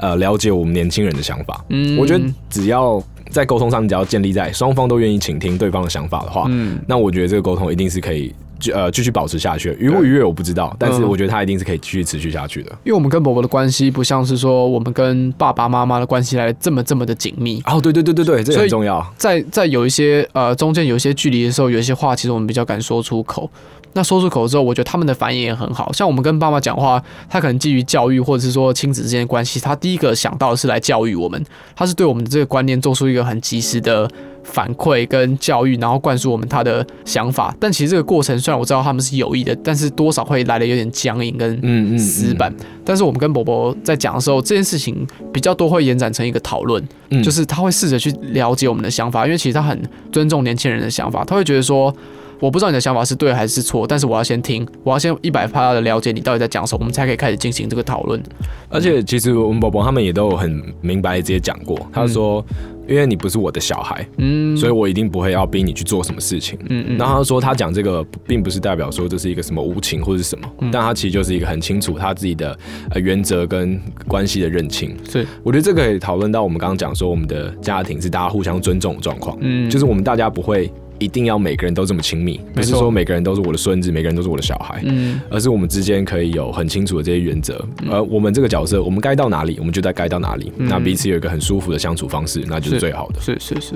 [0.00, 1.64] 呃了解我们年轻人的想法。
[1.68, 8.34] 嗯我觉得只要在沟通上，你只要建立在双方都愿意倾听对方的想法的话，嗯那我觉得这个沟通一定是可以
[8.72, 9.76] 呃继续保持下去的。
[9.78, 12.70] 愉不愉悦我不知道，但是嗯我觉得他一定是可以继续持续下去的。
[12.84, 19.06] 因为我们跟伯伯的关系不像是说我们跟爸爸妈妈的关系来这么这么的紧密，哦，对对对对对，这很重要。
[19.16, 23.48] 在在有一些呃中间有一些距离的时候，有一些话其实我们比较敢说出口。
[23.94, 25.92] 那说出口之后，我觉得他们的反应也很好。
[25.92, 34.08] 像我们跟爸妈讲话，他可能基于教育或者是说亲子之间的关系，他第一个想到的是来教育我们，他是对我们的这个观念做出一个很及时的
[34.44, 37.54] 反馈跟教育，然后灌输我们他的想法。
[37.58, 42.54] 但其实这个过程虽然我知道他们是有意的，但是多少会来的有点僵硬跟嗯嗯，死板。
[42.84, 51.94] 但是我们跟伯伯在讲的时候，这件事情比较多会延展成一个讨论，嗯就是他会试着去了解我们的想法，因为其实他很尊重年轻人的想法，他会觉得说。
[52.40, 58.22] 我不知道你的想法是对还是错，但是我要先听，我要先一百趴的了解你到底在讲什么，我们才可以开始进行这个讨论。
[58.68, 62.44] 而且其实我们宝宝他们也都有很明白地直接讲过，他说。
[62.88, 66.58] 因为你不是我的小孩，嗯，所以我一定不会要逼你去做什么事情。
[66.70, 72.58] 嗯嗯，然后他说他讲这个并不是代表说这是一个什么无情或者是什么，嗯但他其实就是一个很清楚他自己的
[72.92, 74.96] 呃原则跟关系的认清。
[75.06, 84.82] 是，我觉得这个可以讨论到我们刚刚讲说我们的家庭是大家互相尊重的状况，嗯，就是我们大家不会一定要每个人都这么亲密，不是说每个人都是我的孙子，每个人都是我的小孩。
[84.84, 85.20] 嗯。
[85.30, 90.52] 而是我们之间可以有很清楚的这些原则，而我们这个角色，我们该到哪里，我们就在该到哪里。
[90.56, 90.68] 嗯。
[90.68, 92.80] 那彼此有一个很舒服的相处方式，那就是是。
[92.80, 93.20] 最好的。
[93.20, 93.74] 是是是，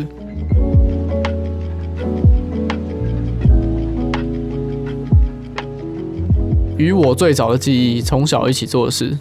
[6.76, 9.16] 与我最早的记忆，从小一起做的事，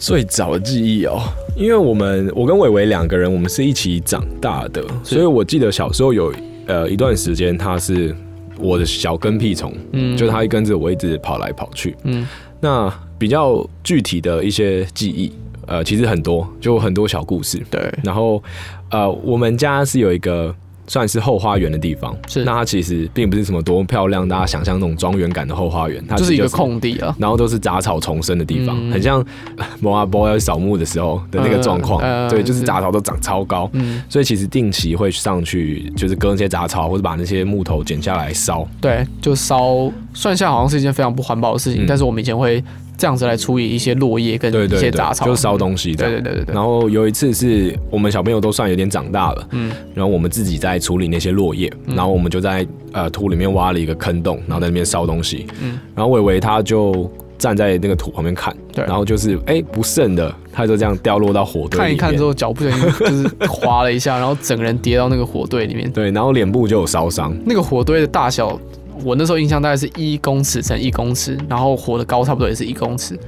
[0.00, 1.20] 最早的记忆哦，
[1.54, 6.32] 因为我们我跟伟伟两个人，我们是一起长大的，所以我记得小时候有
[6.66, 8.16] 呃一段时间，他是
[8.58, 11.94] 我的小跟屁虫，嗯，就他会跟着我一直跑来跑去。
[12.04, 12.26] 嗯。
[12.60, 15.30] 那比较具体的一些记忆，
[15.66, 17.62] 呃，其实很多，就很多小故事。
[17.70, 18.42] 对，然后
[18.90, 20.54] 呃，我们家是有一个
[20.90, 22.42] 算是后花园的地方，是。
[22.42, 28.90] 那它其实并不是什么多漂亮，大家想象那种庄园感的后花园，它就是一个空地啊，然后都是杂草丛生的地方，嗯。
[28.90, 29.24] 很像
[29.56, 32.00] 呃摩阿波要扫墓的时候的那个状况。
[32.28, 38.66] 对，就是是杂草都长超高，嗯，所以其实定期会上去，就是割那些杂草，或者把那些木头剪下来烧。
[38.80, 41.86] 对，就烧，算下好像是一件非常不环保的事情，嗯。
[41.86, 42.62] 但是我们以前会
[43.00, 45.94] 这样子来处理一些落叶跟一些杂，草，就是烧东西。
[45.96, 55.46] 对对对对对，然后有一次是我们小朋友都算有点长大了，嗯然后我们自己在处理那些落叶，然后我们就在呃土里面挖了一个坑洞，然后在那边烧东西。
[55.62, 61.80] 嗯然后伟伟他就站在那个土旁边看，对然后就是哎、不慎的，他就这样掉落到火堆。
[61.80, 67.34] 看一看之后脚不小心就是滑了一下，然后整个人跌到那个火堆里面，对，然后脸部就有烧伤。
[67.46, 68.60] 那个火堆的大小。
[69.04, 73.18] 我那时候印象大概是一公尺乘一公尺，然后火的高差不多也是一公尺，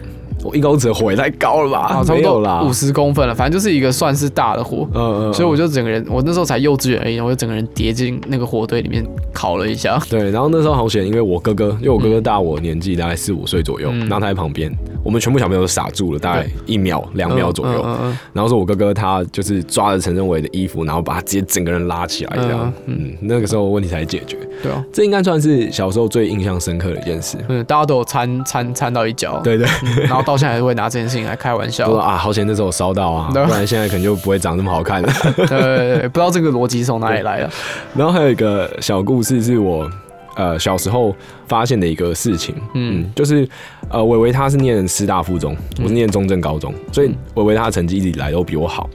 [0.43, 1.79] 我一公尺的火也太高了吧？
[1.79, 4.89] 啊，差不没有啦多，五十公分了，反正就是一个算是大的火。
[4.93, 10.01] 嗯嗯，所以我就整个人，我那时候才幼稚园而已，我就整个人跌进那个火堆里面烤了一下。
[10.11, 14.73] 对，然后那时候好险，因为我哥哥，因为我哥哥大我年纪大概四五岁左右，嗯然后他在旁边，
[15.05, 17.83] 我们全部小朋友都傻住了，大概一秒两秒左右。
[17.87, 24.37] 嗯嗯然后是我哥哥他就是抓着陈正伟的衣服，然后把他直接整个人拉起来，这样，嗯，那个时候问题才解决。
[24.63, 27.37] 嗯，对啊，这应该算是小时候最印象深刻的一件事。
[27.49, 31.93] 嗯，大家都有掺掺掺到一脚，对对，嗯，然后到现在还是会拿这件事情来开玩笑就。
[31.93, 35.09] 说啊，好险那时候我烧到啊，不然现在可能就不会长这么好看了。
[35.37, 37.51] 对对对对，不知道这个逻辑从哪里来的。
[37.95, 39.91] 然后还有一个小故事是我
[40.37, 41.15] 呃小时候
[41.47, 43.49] 发现的一个事情，嗯嗯，就是
[43.91, 48.89] 呃伟伟他是念师大附中，我是念中正高中，所以伟伟他的成绩一直以来都比我好。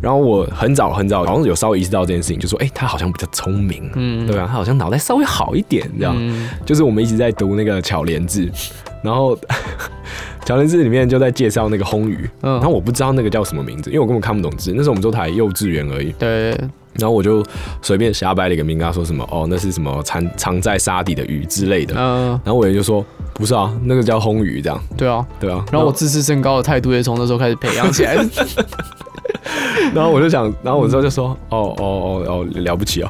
[0.00, 4.46] 然后我很早很早好像有稍微意识到这件事情，就说哎、他好像比较聪明，嗯对吧？
[4.46, 6.14] 他好像脑袋稍微好一点，这样。
[6.18, 8.50] 嗯就是我们一直在读那个巧莲志，
[9.02, 9.38] 然后
[10.44, 16.12] 巧莲志里面就在介绍那个烘鱼，嗯然后我不知道那个叫什么名字，因为我根本看不懂字，那时候我们都才幼稚园而已。
[16.18, 16.56] 对
[17.00, 17.44] 然后我就
[17.82, 21.94] 随便瞎掰了一个名，跟他说什么哦，那是什么藏藏在沙底的鱼之类的。
[21.98, 25.26] 嗯、然后我也就说不是啊，那个叫红鱼，这样对啊。
[25.40, 25.64] 对啊。
[25.72, 28.16] 然后我自视甚高的态度也从那时候开始培养起来。
[29.94, 33.08] 然后我就想，然后我之后就说哦哦哦哦了不起哦，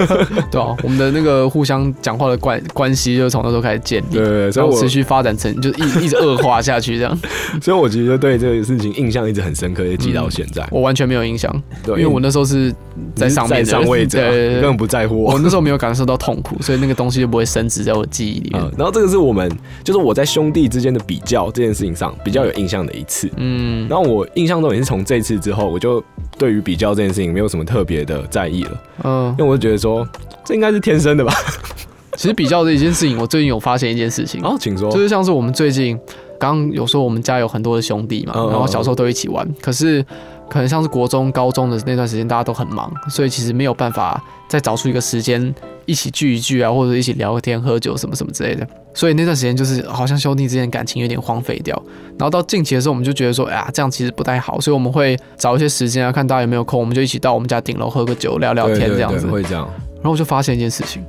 [0.50, 7.18] 对啊，我们的那个互相讲话的关关系就从那时候开始建立，对对对，所以我持续发展成就一一直恶化下去这样。
[7.62, 10.66] 所以我其实就对这个事情印象一直很深刻，也记到现在。
[10.70, 11.50] 我完全没有印象，
[11.84, 12.74] 对，因为我那时候是
[13.14, 15.32] 在上面上位者根本不在乎我。
[15.32, 19.50] 我那时候没有感受到痛苦，所以那个东西就不会升值在我记忆里面嗯。，然后这个是我们
[19.82, 23.30] 就是我在兄弟之间的比较这件事情上比较有印象的一次。
[23.36, 26.02] 嗯，然后我印象中也是从这次之后，我就
[26.36, 30.06] 对于比较这件事情没有什么特别的在意了，嗯，因为我就觉得说
[30.44, 31.32] 这应该是天生的吧。
[32.16, 35.96] 其实比较这一件事情，我最近有发现一件事情，哦请说，就是像是我们最近
[36.36, 40.04] 刚刚有说我们家有很多的兄弟嘛，嗯然后小时候都一起玩，可是
[40.48, 45.54] 可能像是国中、高中的那段时间，大家都很忙，所以其实没有办法再找出一个时间
[45.86, 48.66] 一起聚一聚啊，或者一起聊个天、喝酒什么什么之类的。
[48.94, 51.80] 所以那段时间就是好像兄弟之间感情有点荒废掉。
[52.18, 59.26] 然后到近期的时候，我们就觉得说，哎呀，这样其实不太好，所以我们会找一些时间啊，看大家有没有空，我们就一起到我们家顶楼喝个酒、聊聊天这样子。
[59.26, 59.68] 对会这样。
[59.96, 61.04] 然后我就发现一件事情，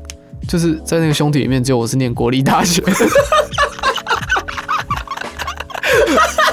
[0.48, 2.84] 就是在那个兄弟里面，只有我是念国立大学。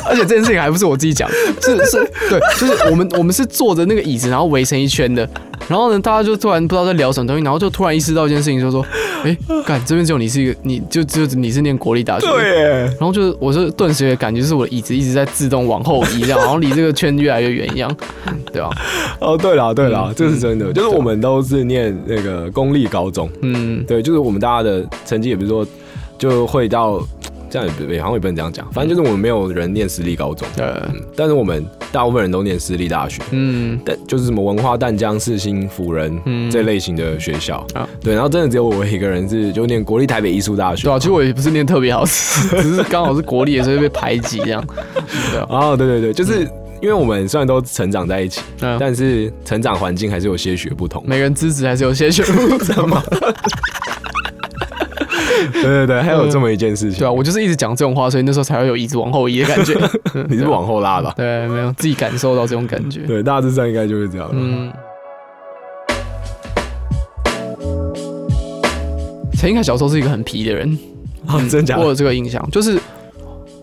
[0.08, 1.28] 而且这件事情还不是我自己讲，
[1.60, 5.28] 是是，对，就是我们我们是坐着那个椅子，然后围成一圈的，
[5.68, 8.84] 然后呢，大家就突然不知道在聊什么东西，然后就突然意识到一件事情，就说，
[9.24, 17.94] 哎、干这边只有你是一个，你就只有你是念国立大学，对，然后就是我就顿时的感觉就是我的椅子一直在自动往后移，这样，然后离这个圈越来越远一样，
[18.52, 18.70] 对吧、
[19.20, 25.66] 哦，对了对了嗯，这是真的，就是我们都是念那个公立高中，嗯，对，就是我们大家的成绩也不是说
[26.18, 27.00] 就会到
[27.50, 36.50] 这样也好像也不能这样讲，反正就是我们没有人念私立高中，呃，嗯，但是我们大部分人都念私立大学，嗯，但就是什么文化、淡江、世新、辅仁、嗯。
[36.50, 37.66] 这类型的学校。
[37.74, 37.88] 啊。
[38.00, 44.64] 对，然后真的只有我一个人是就念国立台北艺术大学，对啊，其实我也不是念特别好， 只是刚好是国立，所以被排挤这样，
[45.32, 46.40] 对啊，哦，对对对，就是
[46.80, 51.02] 因为我们虽然都成长在一起，嗯，但是成长环境还是有些许不同。
[51.06, 52.88] 每个人资质还是有些许不同。
[52.88, 53.02] 嘛，
[55.52, 59.74] 对对对，还有这么一件事情，对啊，我就是一直讲这种话，所以那时候才会有椅子往后移的感觉，
[60.28, 61.12] 你是往后拉吧？
[61.16, 64.28] 对，没有自己感受到这种感觉， 对，大致上应该就是这样。
[64.32, 64.72] 嗯。
[69.38, 70.78] 陈英凯小时候是一个很皮的人，
[71.26, 71.82] 啊，真假的？
[71.82, 72.78] 我有这个印象，就是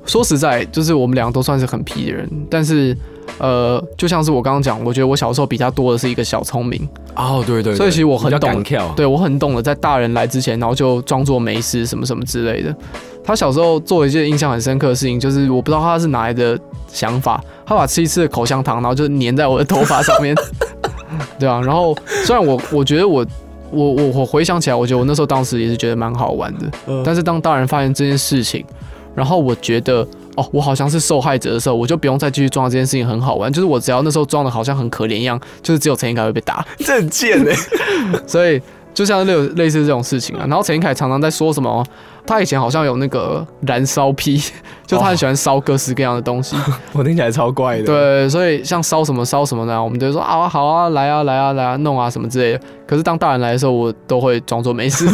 [0.06, 2.96] 说实在，就是我们两个都算是很皮的人，但是
[3.40, 8.64] 呃，就像是我刚刚讲，我觉得我小时候比他多的是一个小聪明，哦，对对，对所以其实我很懂。
[8.96, 12.76] 对我很懂得在大人来之前，然后就装作没事什么什么之类的。
[13.24, 20.36] 他小时候做了一件印象很深刻的事情，就是我不知道他是哪来的想法，他把吃一次的口香糖，然后就粘在我的头发上面，
[21.40, 23.26] 对啊，然后虽然我我觉得我。
[23.76, 28.64] 我我我回想起来，我觉得我那时候当时也是觉得蛮好玩的，嗯但是当大人发现这件事情，
[29.16, 37.56] 然后我觉得哦，我好像是受害者的时候，我就不用再继续装这件事情很好玩，就是我只要那时候装的好像很可怜一样，就是只有陈英凯会被打，这很贱哎！
[38.26, 38.62] 所以
[38.94, 40.46] 就像类类似这种事情啊。
[40.48, 41.84] 然后陈英凯常常在说什么，
[42.26, 44.42] 他以前好像有那个燃烧癖，
[44.86, 46.56] 就他很喜欢烧各式各样的东西。
[46.94, 52.60] 我听起来超怪的。，对，所以像烧什么烧什么呢，我们就说啊好啊，来啊来啊来啊弄啊什么之类的。
[52.88, 55.08] 可是当大人来的时候，我都会装作没事。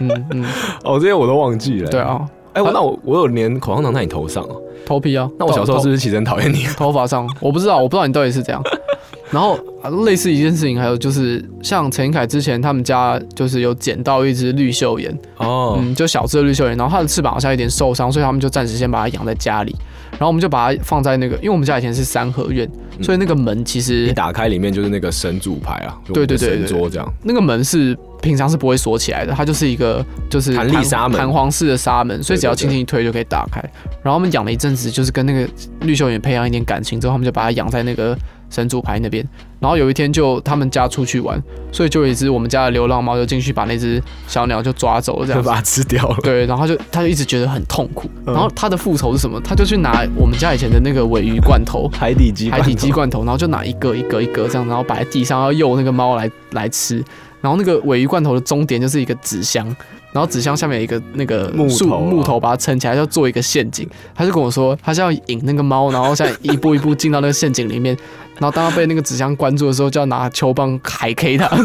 [0.00, 0.44] 嗯嗯，
[0.84, 1.90] 哦，这些我都忘记了。
[1.90, 2.20] 对，啊，
[2.54, 4.60] 哎，我那我我有粘口香糖在你头上哦。
[4.86, 5.28] 头皮啊。
[5.38, 6.64] 那我小时候是不是其实很讨厌你？
[6.76, 8.62] 头发上，我不知道，我不知道你到底是怎样。
[9.30, 19.74] 然后啊类似一件事情，还有就是像陈英凯之前他们家就是有捡到一只绿袖眼，哦，嗯，就小只的绿袖眼，然后它的翅膀好像有点受伤，所以他们就暂时先把它养在家里。
[20.12, 22.70] 然后我们就把它放在那个，因为我们家以前是三合院，
[23.02, 27.12] 所以那个门其实一实打开里面就是那个神主牌啊，对对对对神桌这样。
[27.24, 33.60] 那个门是平常是不会锁起来的，它就是一个就是弹力纱门弹簧式的纱门，所以只要轻轻一推就可以打开。
[34.02, 35.46] 然后他们养了一阵子，就是跟那个
[35.82, 38.16] 绿袖眼培养一点感情之后，他们就把它养在那个
[38.48, 39.22] 神主牌那边。
[39.60, 46.16] 然后有一天就他们家出去玩，所以就有一只我们家的流浪猫就进去把那只小鸟就抓走了，这样就 把它吃掉了。
[46.22, 49.40] 对，然后他就他就一直觉得很痛苦，嗯然后他的复仇是什么？
[49.42, 57.02] 他就去拿我们家以前的那个尾鱼罐头， 海底鸡，海底鸡，罐头，然后就拿一个一个一个这样，然后摆在地上，要诱那个猫来来吃。
[57.44, 59.66] 然后那个尾鱼罐头的终点就是一个纸箱，
[60.12, 63.86] 然后纸箱下面有一个那个木树头啊木头把它撑起来，要做一个陷阱。
[64.14, 67.94] 他就跟我说，他是要引那个猫，然后现在一步一步进到那个陷阱里面，
[68.38, 71.50] 然后当他被那个纸箱关住的时候，就要拿球棒海 K 他。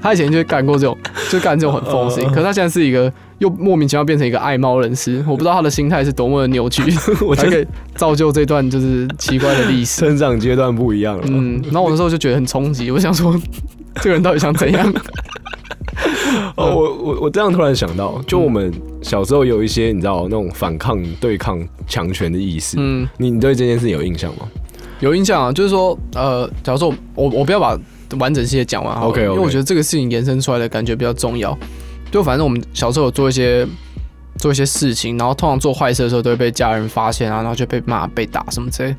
[0.00, 0.96] 他以前就干过这种，
[1.28, 2.28] 就干这种很疯的事情。
[2.30, 6.82] 可是他现在是一个又莫名其妙变成一个爱猫人士，我不知道他的心态是多么的扭曲，
[7.26, 10.00] 我觉得才可以造就这段就是奇怪的历史。
[10.06, 11.24] 成长阶段不一样了。
[11.28, 13.32] 嗯，然后我那时候就觉得很冲击，我想说，
[13.96, 14.92] 这个人到底想怎样？
[16.56, 22.76] 哦，我我我这样突然想到，就我们小时候有一些你知道那种反抗、对抗强权的意识。
[22.78, 24.48] 嗯，你你对这件事有印象吗？
[25.00, 27.78] 有印象啊，就是说，呃，假如说我我不要把
[28.18, 31.56] 完整事情讲完好了 OK，OK 因为我觉得这个事情延伸出来的感觉比较重要。
[32.10, 33.66] 就反正我们小时候有做一些
[34.38, 38.94] 做一些事情，然后通常做坏事的时候都会被家人发现啊，然后就被骂、被打什么之类。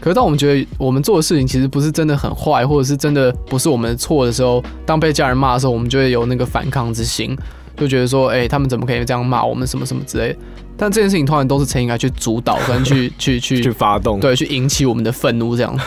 [0.00, 7.36] 可是当我们觉得我们做的事情其实不是真的很坏，或者是真的不是我们的错的时候，当被家人骂的时候，我们就会有那个反抗之心，
[7.76, 10.38] 就觉得说，哎、他们怎么可以这样骂我们什么什么之类的。
[10.76, 15.78] 但这件事情通常都是陈应该去主导跟去 去去去发动，对，去引起我们的愤怒这样。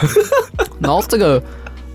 [0.80, 1.42] 然后这个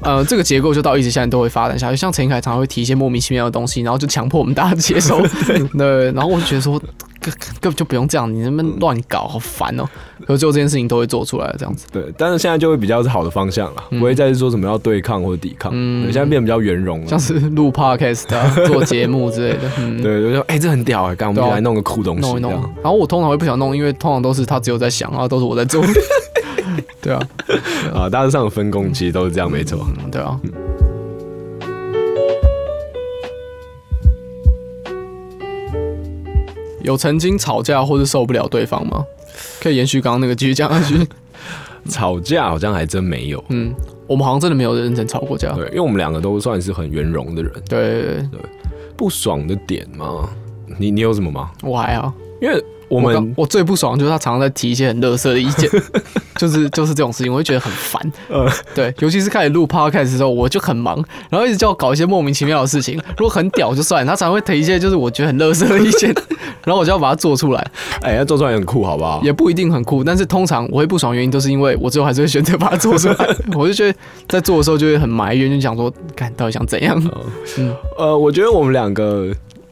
[0.01, 1.97] 呃，这个结构就到一直现在都会发展下去。
[1.97, 5.21] 像陈凯常常会提一些莫名其妙的东西，然后就强迫我们大家接受。
[5.79, 6.81] 对，然后我就觉得说，
[7.21, 9.85] 根根本就不用这样，你能不能乱搞，好烦哦。
[10.27, 11.87] 可是最后这件事情都会做出来这样子。
[11.93, 17.07] 对，但是现在就会比较是好的方向了，不会再是说什么要对抗或者抵抗，嗯现在变得比较圆融了。
[17.07, 22.53] 像是录 podcast 啊、 做节目之类的，嗯，对，我就说哎、这很屌哎、干我们就来弄个酷东西，弄一弄。
[22.83, 25.83] 然后我通常会不想弄，因为通常都是他只有在想，然后都是我在做。
[27.01, 27.21] 对啊，
[27.95, 29.79] 啊，大致上的分工其实都是这样，没错。
[29.99, 30.39] 嗯对啊。
[36.83, 39.05] 有曾经吵架或是受不了对方吗？
[39.61, 41.07] 可以延续刚刚那个继续讲下去。
[41.89, 43.73] 吵架好像还真没有，嗯，
[44.07, 45.53] 我们好像真的没有认真吵过架。
[45.53, 47.51] 对，因为我们两个都算是很圆融的人。
[47.67, 48.41] 对对对，
[48.97, 50.29] 不爽的点吗？
[50.77, 51.51] 你你有什么吗？
[51.63, 52.13] 我还好。
[52.43, 55.69] 因为我们我最不爽就是他常常在提一些很乐色的意见，
[56.37, 58.01] 就是就是这种事情，我会觉得很烦。
[58.29, 63.01] 呃对，尤其是开始录 podcast 的时候，我就很忙，然后一直叫我搞一些莫名其妙的事情。
[63.17, 66.15] 如果很屌就算了，他常会提一些就是我觉得很乐色的意见，
[66.65, 67.71] 然后我就要把它做出来，
[68.03, 69.21] 哎，要做出来很酷，好不好？
[69.23, 73.37] 也不一定很酷，但是通常我会不爽，原因都是因为我最后还是会选择把它做出来。
[73.55, 73.99] 我就觉得
[74.29, 77.03] 在做的时候就会很埋怨，就想说，看到底想怎样？
[77.99, 79.29] 呃，我觉得我们两个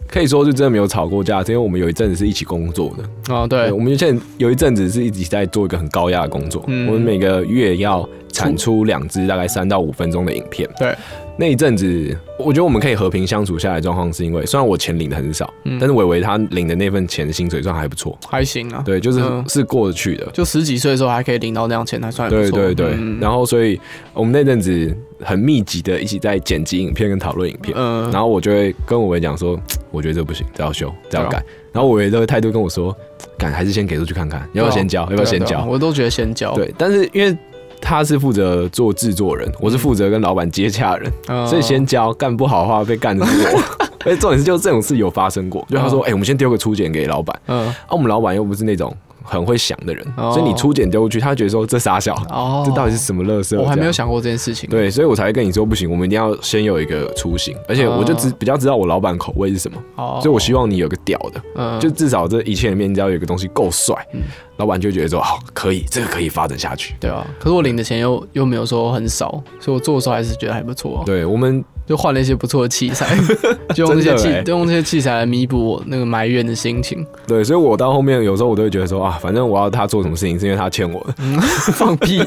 [0.09, 3.35] 可以说是真的没有吵过架，是因为我们有一阵子是一起工作的。
[3.35, 10.69] 啊，对，对我，们现在有一阵子是一直在做一个很高压的工作，嗯我们每个月要产出两支大概三到五分钟的影片。
[10.79, 10.95] 对，
[11.38, 18.83] 那一阵子，我觉得我们可以和平相处下来状况，是因为虽然我钱领的很少，嗯但是伟伟他领的那份钱的薪水算还不错，还行啊。
[18.85, 20.27] 对，就是嗯是过得去的。
[20.33, 22.51] 就十几岁的时候还可以领到那样钱，还算不错。
[22.51, 23.79] 对对对，嗯然后所以
[24.12, 29.59] 我们那阵子很密集的一起在剪辑影片跟讨论影片，嗯然后我就会跟伟伟讲说，
[29.96, 31.42] 我觉得这不行，这要修，这要改。
[31.72, 32.94] 然后我也这个态度跟我说，
[33.38, 35.64] 改还是先给出去看看，要不要先交，要不要先交？
[35.64, 36.52] 我都觉得先交。
[36.52, 37.35] 对，但是因为
[37.80, 43.62] 他是负责做制作人，我是负责跟老板接洽人，嗯，所以先交，干不好的话被干的是我。
[44.04, 48.94] 而且重点是，就这种事有发生过，就他说，哎、我们先丢个初检给老板，嗯，啊，我们老板又不是那种
[49.26, 53.60] 很会想的人，哦所以你初检丢过去，他觉得说这傻小，哦，这到底是什么乐色？
[53.60, 53.92] 我还没有。
[53.96, 54.68] 想过这件事情。
[54.68, 64.20] 对，所以我才会跟你说不行，我们一定要先有一个雏形，而且我就知、哦比较知道我老板口味是什么，哦，所以我希望你有个屌的，嗯就至少这一切里面，你只要有一个东西够帅，嗯
[64.58, 66.94] 老板就觉得说好，可以，这个可以发展下去。
[67.00, 71.02] 对啊，可是我领的钱又又没有说很少，所以我做的时候还是觉得还不错。
[71.06, 73.16] 对我们就换了一些不错的器材，
[73.75, 77.07] 就用这些器欸，就用这些器材来弥补我那个埋怨的心情。
[77.27, 81.14] 对，所以我到后面有时候我都会觉得说啊，反正我要他做什么事情，是因为他欠我的。
[81.72, 82.20] 放屁，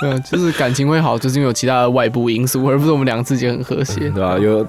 [0.00, 4.08] 嗯，就是感情会好，就是因为有其他的外部因素，而不是我们两个自己很和谐。
[4.10, 4.64] 对吧、有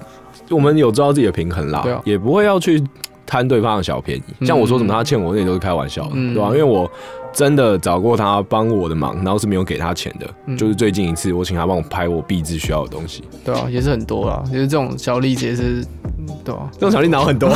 [0.50, 2.82] 我们有知道自己的平衡啦，也不会要去
[3.24, 4.46] 贪对方的小便宜。
[4.46, 6.90] 像我说什么他欠我，那也都是开玩笑的，嗯对吧、因为我
[7.36, 10.56] 真的找过他帮我的忙，然后是没有给他钱的，嗯。
[10.56, 15.84] 就是最近一次我请他帮我拍我壁纸需要的东西，对啊，也是很多啦，其实这种小例子也是，
[16.15, 17.48] 嗯对啊，这种小力脑很多，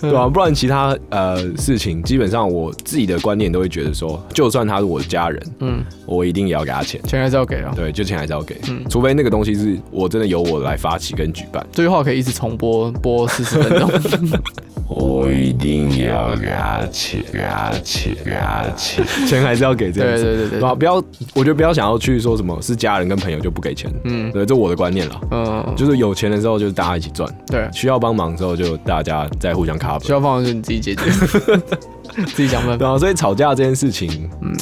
[0.00, 7.00] 对吧、不然其他呃事情，基本上我自己的观念都会觉得说，就算他是我的家人，嗯，我一定也要给他钱。
[7.04, 7.72] 钱还是要给啊。
[7.74, 11.64] 对，就钱还是要给，嗯除非那个东西是我真的由我来发起跟举办。
[11.72, 13.90] 这句话可以一直重播播四十分钟。
[14.92, 20.24] 我一定要给他钱，给他钱，给他钱，钱还是要给这样子。
[20.24, 20.74] 对对对？
[20.74, 20.96] 不要，
[21.32, 23.88] 我觉得不要想要去说什么是家人跟朋友就不给钱。
[24.02, 25.20] 嗯对，这我的观念了。
[25.30, 30.04] 嗯，就是有钱的时候就是大家一起赚，对，需要帮忙的时候就大家再互相 cover。
[30.06, 31.02] 需要放的就你自己解决，
[32.34, 32.76] 自己想办法。
[32.76, 34.54] 对啊，所以吵架这件事情，嗯，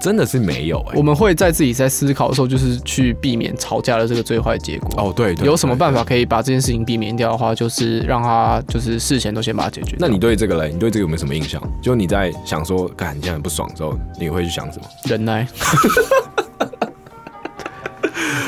[0.00, 4.90] 真的是没有哎、我们会在自己在思考的时候，就是去避免吵架的这个最坏结果。
[4.96, 6.02] 哦，对对有什么办法？
[6.02, 9.96] 可以把这件事情避免掉的话，就是让他就是事前都先把它解决。
[9.98, 10.70] 那你对这个嘞？
[10.72, 11.62] 你对这个有没有什么印象？
[11.82, 14.86] 就你在想说，干你这样很不爽的时候，你会去想什么？
[15.04, 15.46] 忍耐，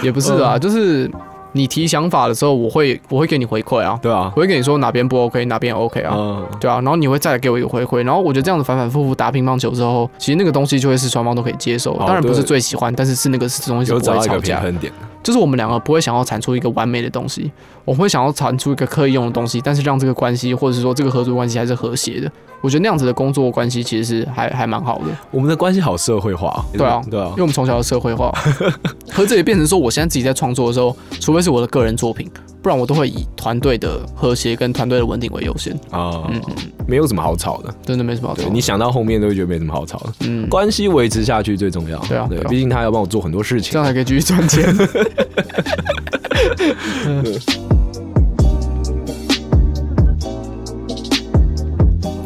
[0.03, 1.11] 也不是嗯啊，就是
[1.53, 4.33] 你提想法的时候，我会我会给你回馈啊，对啊。
[4.35, 6.15] 我，会跟你说哪边不 OK，哪边 OK 啊。
[6.17, 14.93] 嗯，对啊，然后你会再给我一个回馈，然后我觉得这样子反反复复打乒乓球之后，其实那个东西就会是双方都可以接受，哦当然不是最喜欢，但是是那个是东西是不有找到一个会吵架，平衡点。
[15.23, 17.51] 就是我们两个不会想要产出一个完美的东西，
[17.85, 22.31] 我们会想要产出一个可以用的东西，但是让这个关系或者是说这个合作关系还是和谐的。
[22.61, 27.03] 我觉得那样子的工作关系其实是还 还蛮好的，我们的关系好社会化哦，对啊。
[27.11, 27.27] 对啊。
[27.31, 28.33] 因为，我们从小就社会化，
[29.11, 32.31] 可这也变成说，我现在自己在创作的时候，除非是我的个人作品，
[32.63, 36.41] 不然我都会以团队的和谐跟团队的稳定为优先，啊嗯，
[36.87, 37.75] 没有什么好吵的。
[37.85, 38.49] 真的没什么好吵。
[38.49, 41.99] 你想到后面都会觉得没什么好吵的，嗯，关系维持下去最重要。
[42.01, 43.85] 对对啊对，啊毕竟他要帮我做很多事情这样。
[43.85, 44.73] 还可以继续赚钱。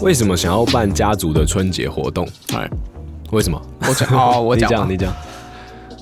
[0.02, 2.28] 为什么想要办家族的春节活动？
[2.54, 2.68] 哎，
[3.32, 3.60] 为什么？
[3.88, 5.12] 我讲哦，我讲 你讲，你讲。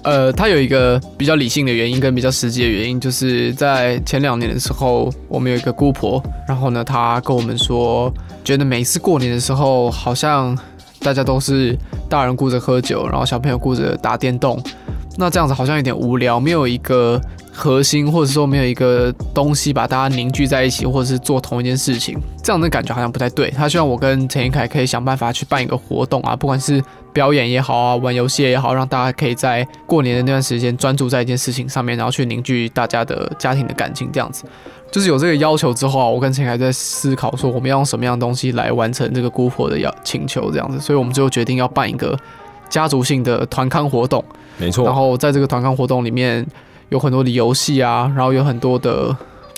[0.04, 8.12] 呃，它有一个比较理性的原因跟比较实际的原因，就是在前两年的时候，我们有一个姑婆，然后呢，她跟我们说，
[8.44, 10.56] 觉得每次过年的时候，好像
[11.00, 11.76] 大家都是
[12.08, 14.62] 大人顾着喝酒，然后小朋友顾着打电动，
[15.16, 17.18] 那这样子好像有点无聊，没有一个
[17.56, 23.48] 核心，或者说没有一个东西把大家凝聚在一起，或者是做同一件事情，这样的感觉好像不太对。
[23.52, 26.82] 他希望我跟陈一凯可以想办法去办一个活动啊，不管是
[27.12, 34.44] 表演也好啊，玩游戏也好，让大家可以在过年的那段时间专注在一件事情上面，然后去凝聚大家的家庭的感情，这样子。
[34.90, 40.80] 就是有这个要求之后啊，我跟陈凯在思考说，我们要用什么样的东西来完成这个姑婆的要请求，这样子。
[40.80, 42.18] 所以我们最后决定要办一个
[42.68, 44.24] 家族性的团康活动。
[44.56, 44.84] 没错。
[44.84, 46.46] 然后在这个团康活动里面
[46.94, 49.14] 有很多的游戏啊，然后有很多的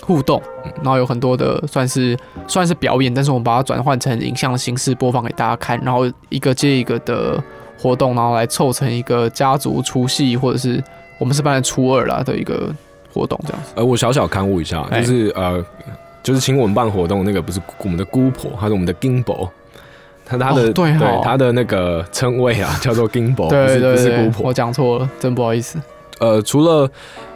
[0.07, 0.41] 互动，
[0.77, 2.17] 然后有很多的算是
[2.49, 7.39] 算是表演，但是我们把它转换成影像的形式播放给大家看，然后一个接一个的
[7.79, 10.83] 活动，然后来凑成一个家族除夕或者是
[11.19, 12.75] 我们是办在初二啦的一个
[13.13, 13.73] 活动这样子。
[13.77, 15.63] 呃，我小小刊物一下，哎就是呃，
[16.23, 19.47] 就是请我们办活动那个不是我们的姑婆，她是我们的 Gimbo，
[20.25, 24.55] 她她的、哦对哦她的那个称谓啊叫做 Gimbo，对 不是不是姑，婆我。
[24.55, 25.79] 讲错了，真不好意思。
[26.19, 26.91] 呃，除了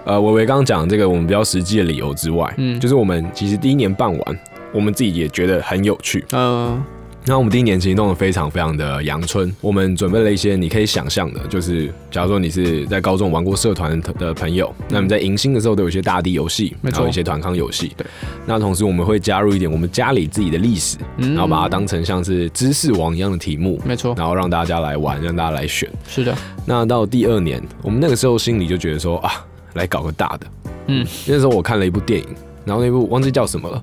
[0.05, 2.79] 呃维维刚刚讲这个我们比较实际的理由之外，嗯。
[2.81, 4.41] 就是我们其实第一年办完，
[4.73, 6.25] 我们自己也觉得很有趣。
[6.33, 6.83] 嗯、
[7.27, 17.93] 那我们第一年其实弄得非常非常的阳春，我们准备了一些你可以想象的，就是假如说你是在高中玩过社团的朋友，那么在迎新的时候都有一些大地游戏，然后一些团康游戏。
[17.97, 18.07] 对，
[18.47, 21.35] 那同时我们会加入一点我们家里自己的历史，嗯。
[21.35, 25.89] 然后把它当成像是知识王一样的题目，没错，然后让大家来玩，让大家来选。
[26.09, 26.35] 是的，
[26.65, 29.45] 那到第二年，我们那个时候心里就觉得说啊，
[29.75, 30.47] 来搞个大的。
[30.87, 32.27] 嗯，那时候我看了一部电影，
[32.65, 33.83] 然后那部忘记叫什么了，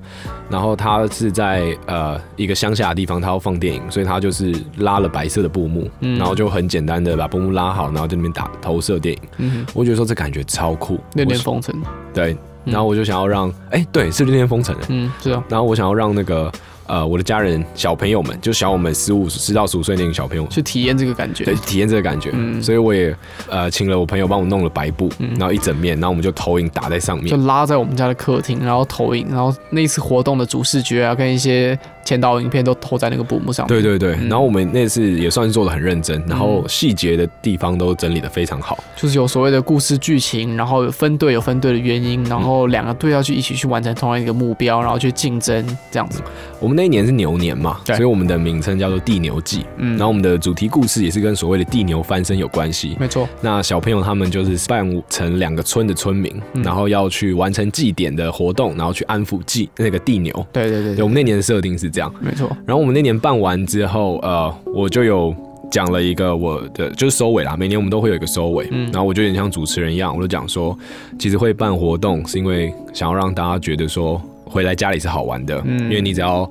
[0.50, 6.18] 然后他是在呃一个乡下的地方，他要放电影，所以他就是拉了白色的布幕，嗯。
[6.18, 9.22] 然后就很简单的把布幕拉好，然后在那边打投射电影。
[9.38, 11.76] 嗯，我觉得说这感觉超酷，恋恋我风尘，
[12.14, 12.36] 对，
[12.66, 16.52] 然后我就想要让，哎、对，是恋恋风尘哎，嗯，是啊，然后我想要让那个
[16.88, 20.48] 呃我的家人小朋友们，就小我们十五十到十五岁那个小朋友。
[20.48, 21.46] 去体验这个感觉。
[21.46, 23.16] 对，体验这个感觉，嗯所以我也
[23.50, 31.78] 呃请了我朋友帮我弄了白布，嗯然后一整面，然后我们就投影打在上面就，拉在我们家的客厅，然后投影，然后那一次活动的主视觉啊，跟一些
[32.08, 33.76] 前导影片都投在那个布幕上面。
[33.76, 38.82] 对对对，嗯然后我们那次也算是做的很认真，然后细节的地方都整理的非常好。
[38.96, 46.22] 就是有所谓的故事剧情，然后有分队有分队的原因，然后两个队要去一起去完成同样一个目标，然后去竞争这样子。
[46.62, 49.66] 我们那一年是牛年嘛，对所以我们的名称叫做地牛记。
[49.76, 52.96] 嗯然后我们的主题故事也是跟所谓的地牛翻身有关系。
[53.00, 60.34] 没错，那小朋友他们就是扮成两个村的村民，嗯然后要去完成祭典的活动，然后去安抚祭那个地牛。
[60.54, 62.14] 对对对对，我们那年的设定是这样。
[62.22, 65.36] 没错，然后我们那年办完之后，呃，我就有
[65.72, 68.92] 讲了一个我的就是收尾啦，每年我们都会有一个收尾，嗯。
[68.92, 70.78] 然后我就有点像主持人一样，我就讲说，
[71.18, 75.80] 其实会办活动是因为想要让大家觉得说回来家里是好玩的，嗯。
[75.86, 76.48] 因为你只要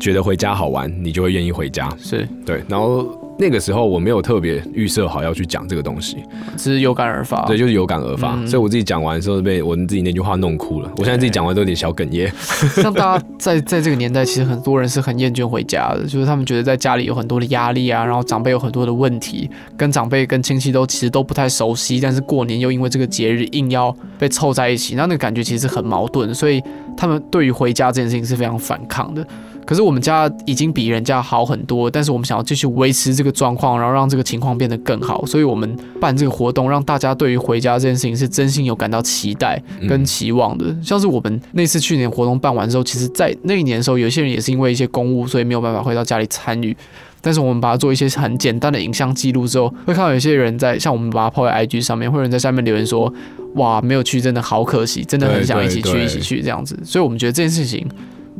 [0.00, 2.26] 觉得回家好玩，你就会愿意回家，是。
[2.46, 3.19] 对，然后。
[3.40, 6.18] 那个时候我没有特别预设好要去讲这个东西，
[6.58, 7.46] 只是有感而发。
[7.46, 10.92] 对，就是有感而发，嗯所以我自己讲完的时候被我自己那句话弄哭了。
[10.98, 12.30] 我现在自己讲完都有点小哽咽。
[12.76, 26.62] 像大家在在这个年代，其实很多人是很厌倦回家的，就是他们觉得在家里有很多的压力啊，然后长辈有很多的问题，跟长辈跟亲戚都其实都不太熟悉，但是过年又因为这个节日硬要被凑在一起，那那个感觉其实很矛盾，所以
[26.94, 29.26] 他们对于回家这件事情是非常反抗的。
[29.70, 40.76] 可是我们家已经比人家好很多，但是我们想要继续维持这个状况，然后让这个情况变得更好，所以我们办这个活动，让大家对于回家这件事情是真心有感到期待跟嗯期望的。
[40.82, 46.76] 像是我们那次去年活动办完之后，其实，在那一年的时候，有些人也是因为一些公务，所以没有办法回到家里参与。
[47.20, 53.12] 但是我们把它做一些很简单的影像记录之后，会看到有些人在像我们把它抛在 IG 上面，会有人在下面留言说
[53.54, 57.86] ：“哇，没有去真的好可惜，真的很想一起去，一起去这样子。”所以我们觉得这件事情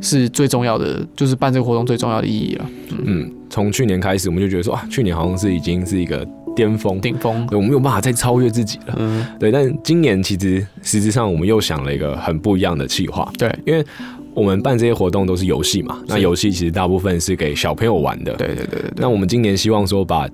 [0.01, 2.65] 是最重要的，就是办这个活动最重要的意义了，
[3.05, 7.45] 嗯，从去年开始我们就觉得说啊，去年好像是已经是一个巅峰，顶峰。
[7.47, 8.95] 对我们没有办法再超越自己了。
[8.97, 13.85] 嗯，对，但今年其实实质上我们又想了一个很不一样的计划，对因为
[14.33, 18.33] 我们办这些活动都是游戏嘛，那游戏其实大部分是给小朋友玩的。
[18.35, 18.93] 对对对对对。
[18.95, 20.27] 那我们今年希望说把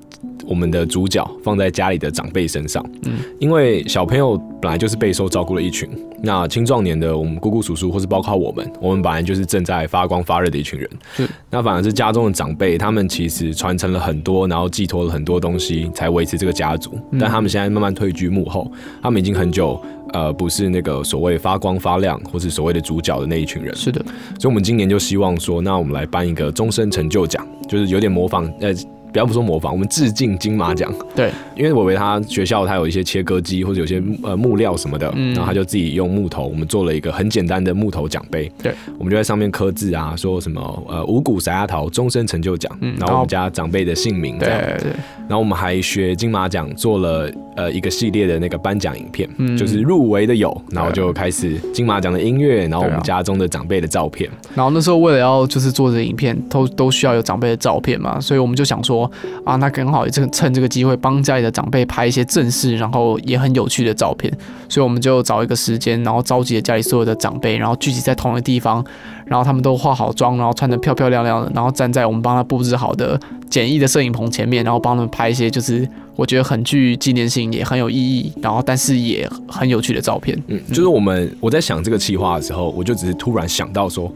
[0.48, 5.90] 我们的主角放在家里的长辈身上，嗯因为小朋友本来就是备受照顾的一群，
[6.24, 11.28] 那青壮年的我们姑姑叔叔，或是包括我们，我们本来就是正在发光发热的一群人是。
[11.50, 16.92] 那反而是家中的长辈，他们其实传承了很多，然后寄托了很多东西，才维持这个家族。
[17.12, 18.72] 嗯但他们现在慢慢退居幕后，
[19.02, 19.80] 他们已经很久。
[20.14, 24.00] 呃，不是那个所谓发光发亮，或是所谓的主角的那一群人，是的，
[24.40, 28.74] 所以我们今年就希望说，那我们来颁一个终身成就奖，就是有点模仿，呃，
[29.18, 30.94] 不要不说模仿，我们致敬金马奖。
[31.16, 38.48] 对，因为伟伟他学校他有一些切割机或者有些呃木料什么的，嗯然后他就自己用木头，我们做了一个很简单的木头奖杯。
[38.62, 44.62] 对，我们就在上面刻字啊，说什么呃五谷撒丫桃终身成就奖，嗯然后我们家长辈的姓名这对样。
[44.84, 44.92] 对，
[45.22, 54.30] 然后我们还学金马奖做了呃一个系列的那个颁奖影片，嗯就是入围的有，然后就开始金马奖的音乐，然后我们家中的长辈的照片。
[54.54, 59.07] 然后那时候为了要就是做这影片，都都需要有长辈的照片嘛，所以我们就想说
[59.44, 64.32] 啊，那刚好这个趁这个机会帮家里的长辈拍一些正式，然后也很有趣的照片，
[64.70, 68.84] 所以我们就找一个时间，然后召集了家里所有的长辈，然后聚集在同一个地方，
[69.26, 80.38] 然后他们都化好妆，然后穿得漂漂亮亮的，然后站在我们帮他布置好的简易的摄影棚前面，然后帮他们拍一些就是我觉得很具纪念性，也很有意义，然后但是也很有趣的照片。
[80.48, 84.12] 嗯，就是我们我在想这个企划的时候，我就只是突然想到说，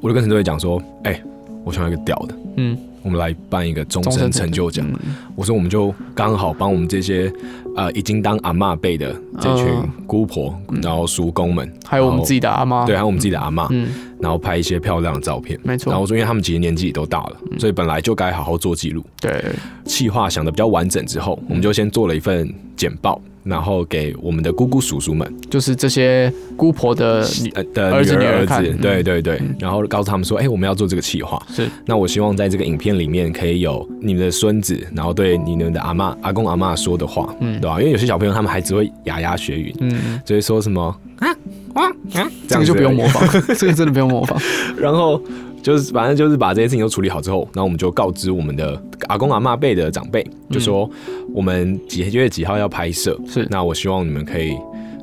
[0.00, 1.20] 我就跟陈队讲说，哎、
[1.64, 4.86] 我想要一个屌的，嗯，我们来办一个终身成就奖。
[5.04, 5.14] 嗯。
[5.36, 7.32] 我说我们就刚好帮我们这些
[7.76, 13.88] 呃已经当阿嬷辈的这群嗯姑婆，然后叔公们，还有我们自己的阿妈，对，还有我们自己的阿妈，嗯，
[14.20, 15.58] 然后拍一些漂亮的照片。
[15.62, 15.90] 没错。
[15.90, 19.02] 然后我说，因为他们其实年纪也都大了，所以本来就该好好做记录。
[19.20, 19.42] 对，
[19.84, 27.24] 企划想的比较完整之后，我们就先做了一份简报，然后给我们的姑姑叔叔们，就是这些姑婆的
[27.72, 31.68] 的儿子女儿儿子，对对对，然后告诉他们说，哎、我们要做这个企划，是。
[31.86, 37.60] 那我希望在这个影片里面可以有你们的孙子，然后对你们的阿妈、阿公、阿妈说的话，嗯。
[37.60, 37.78] 对吧？
[37.78, 40.82] 因为有些小朋友他们还只会牙牙学语，嗯，就会说什么
[41.18, 41.28] 啊
[41.74, 41.84] 啊
[42.14, 43.26] 啊，这个就不用模仿。
[43.26, 44.40] 仿， 这个真的不用模仿。
[44.78, 45.20] 然后
[45.62, 50.88] 就是反正就是把这些事情都处理好之后，然后我们就告知我们的阿公阿妈辈的长辈，就说
[51.34, 53.48] 我们几月几号要拍摄，嗯是。
[53.50, 54.52] 那我希望你们可以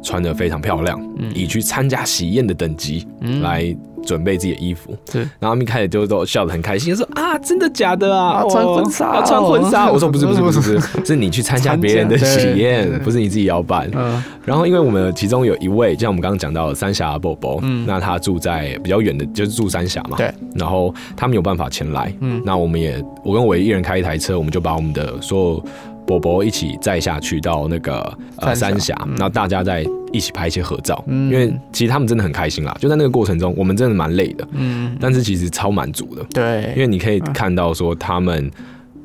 [0.03, 1.31] 穿的非常漂亮，嗯。
[1.35, 3.41] 以去参加喜宴的等级嗯。
[3.41, 3.75] 来
[4.07, 4.95] 准备自己的衣服。
[5.11, 8.43] 对然后他们一开始就都笑得很开心，说啊，真的假的啊？
[8.49, 9.85] 穿婚纱要穿婚纱。
[9.87, 13.89] 哦 我说不是不是不是不是，是你去参加别人的喜宴，不是你自己要办。
[13.93, 20.15] 嗯然后因为我们其中有一位，就像我们刚刚讲到三峡宝宝，嗯那他住在比较远的，就是住三峡嘛。
[20.15, 20.33] 对。
[20.55, 25.63] 然后他没有办法前来，嗯那我们也我跟伟一人开一台车，我们就把我们的所有
[26.07, 28.95] 宝宝一起载下去到那个呃三峡。
[29.09, 31.31] 然后大家再一起拍一些合照，嗯。
[31.31, 38.49] 因为其实他们真的很开心啦，就在那个过程中，我们真的蛮累的，嗯，但是其实超满足的，对，因为你可以看到说他们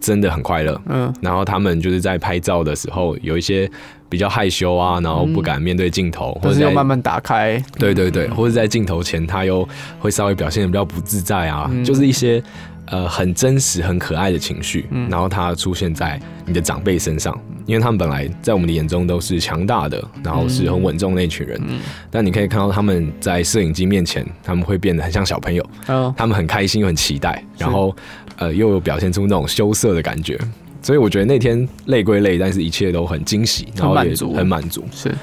[0.00, 1.12] 真的很快乐，嗯。
[1.20, 3.68] 然后他们就是在拍照的时候有一些
[4.08, 7.62] 比较害羞啊，然后不敢面对镜头，或是要慢慢打开。
[7.78, 9.66] 对对对，或者在镜头前他又
[9.98, 11.84] 会稍微表现的比较不自在啊，嗯。
[11.84, 12.42] 就是一些
[12.86, 15.08] 呃很真实、很可爱的情绪，嗯。
[15.10, 21.80] 然后它出现在你的长辈身上，因为他们本来在我们的眼中都是强大的，然后是很稳重的那群人，嗯。
[22.10, 27.94] 但你可以看到他们在摄影机面前，他们会变得很像小朋友，嗯，他们很开心又很期待，然后
[28.36, 30.38] 呃又有表现出那种羞涩的感觉。
[30.82, 34.84] 所以我觉得那天累归累，但是一切都很惊喜，然后也很满足。
[34.90, 35.14] 是。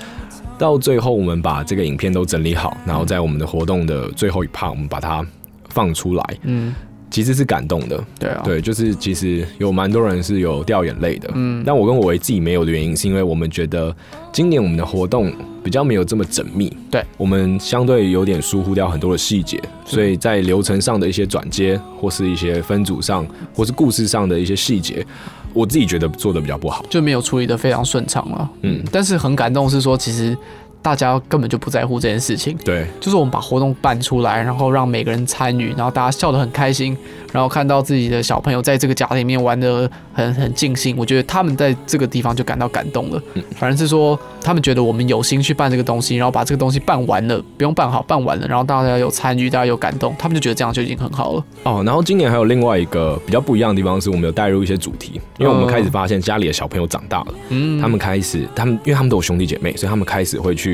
[0.57, 5.25] 到最后，我们把这个影片都整理好，然后在我们的活动的最后一趴，我们把它
[5.69, 6.75] 放出来，嗯
[7.19, 8.01] 其实是感动的。
[8.17, 11.29] 对啊，对，就是其实有蛮多人是有掉眼泪的。
[11.33, 13.93] 嗯但我跟我为自己没有的原因，是因为我们觉得
[14.31, 15.29] 今年我们的活动
[15.61, 25.05] 比较没有这么缜密，对我们相对有点疏忽掉很多的细节，所以在流程上的一些转接，或是一些分组上，或是故事上的一些细节，
[25.53, 26.85] 我自己觉得做的比较不好。
[26.89, 28.49] 就没有处理的非常顺畅了。
[28.61, 30.37] 嗯但是很感动是说，其实
[30.81, 32.57] 大家根本就不在乎这件事情。
[32.63, 36.95] 对，就是我们把活动办出来，然后让每个人参与，然后大家笑得很开心，
[37.31, 43.21] 然后看到自己的小朋友在这个家里面玩得很很尽兴，我觉得他们在这个地方就感到感动了。
[43.57, 51.43] 反正是说他们觉得我们有心去办这个东西，然后把这个东西办完了，不用办好，办完了，然后大家有参与，大家有感动，他们就觉得这样就已经很好了。
[51.63, 60.68] 哦，然后今年还有另外一个比较不一样的地方是，我们有带入一些主题，因为我们开始发现家里的小朋友长大了，嗯，他们开始，他们因为他们都有兄弟姐妹，所以他们开始会去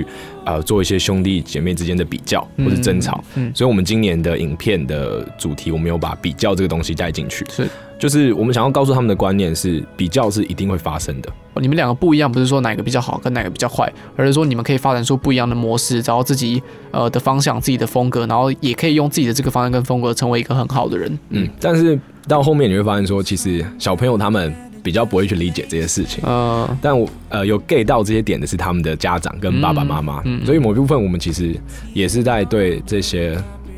[0.46, 7.68] 呃做一些兄弟姐妹之间的比较或者争吵，嗯所以我们今年的影片的主题，我们有把比较这个东西带进去，是
[7.98, 11.30] 就是我们想要告诉他们的观念是，比较是一定会发生的。
[11.62, 21.18] 你们两个不一样，不是说哪个比较好跟哪个比较坏，而是说你们可以发展出不一样的模式，找到自己呃的方向、自己的风格，然后也可以用自己的这个方向跟风格成为一个很好的人。
[21.30, 24.54] 嗯，但是到后面你会发现说，其实小朋友他们
[24.86, 26.24] 比较不会去理解这些事情。
[26.24, 31.60] 呃，但我呃有 get 到这些点的是他们的家长跟爸爸妈妈，所以某一部分我们其实
[31.92, 33.36] 也是在对这些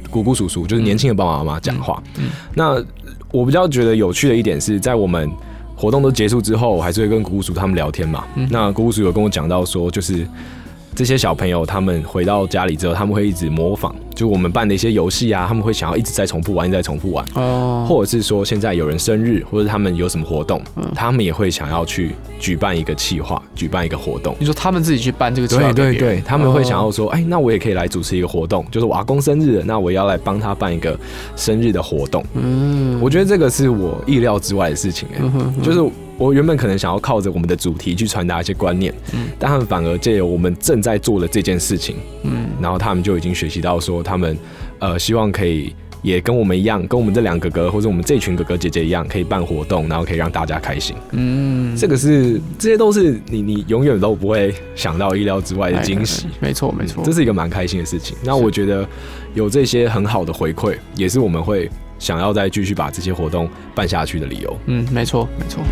[0.09, 2.03] 姑姑叔叔，就是年轻的爸爸妈妈讲话。
[2.53, 2.83] 那
[3.31, 5.31] 我比较觉得有趣的一点是在我们
[5.75, 8.25] 活动都结束之后，我还是会跟姑姑叔他们聊天嘛。
[8.35, 10.27] 嗯那姑姑叔有跟我讲到说，就是
[10.97, 17.23] 这些小朋友他们回到家里之后，他们会一直模仿，就我们办的一些游戏啊，他们会想要一直在重复玩，一直在重复玩。
[17.35, 24.35] 哦，或者是说现在有人生日，或者他们有什么活动，嗯他们也会想要去举办一个企划，举办一个活动。
[24.39, 30.99] 你说他们自己去办这个企划对对对，他们会想要哦说，哎、那我也可以来主持一个活动，就是我阿公生日了，那我要来帮他办一个
[31.35, 32.25] 生日的活动。
[32.33, 35.21] 嗯，我觉得这个是我意料之外的事情、哎、
[35.61, 35.79] 就是
[36.17, 44.37] 我原本可能想要靠着我们的主题去传达一些观念，嗯但他们反而借由我们正在做的这件事情，嗯然后他们就已经学习到说，他们
[44.79, 50.95] 呃希望可以也跟我们一样，跟我们这两个哥哥或者我们这群哥哥姐姐一样，可以办活动，然后可以让大家开心。
[51.11, 56.25] 嗯，这个是这些都是你你永远都不会想到意料之外的惊喜。
[56.27, 58.17] 哎没错没错，这是一个蛮开心的事情。
[58.23, 58.87] 那我觉得
[59.33, 64.57] 有这些很好的回馈，也是我们会想要再继续把这些活动办下去的理由。
[64.67, 65.63] 嗯没错没错，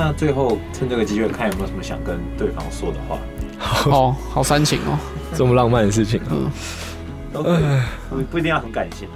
[0.00, 3.18] 那最后趁这个机会，看有没有什么想跟对方说的话，
[3.58, 4.96] 好，好煽情哦，
[5.34, 6.48] 这么浪漫的事情，嗯。
[7.32, 7.62] 都可以，
[8.08, 9.08] 不不一定要很感性。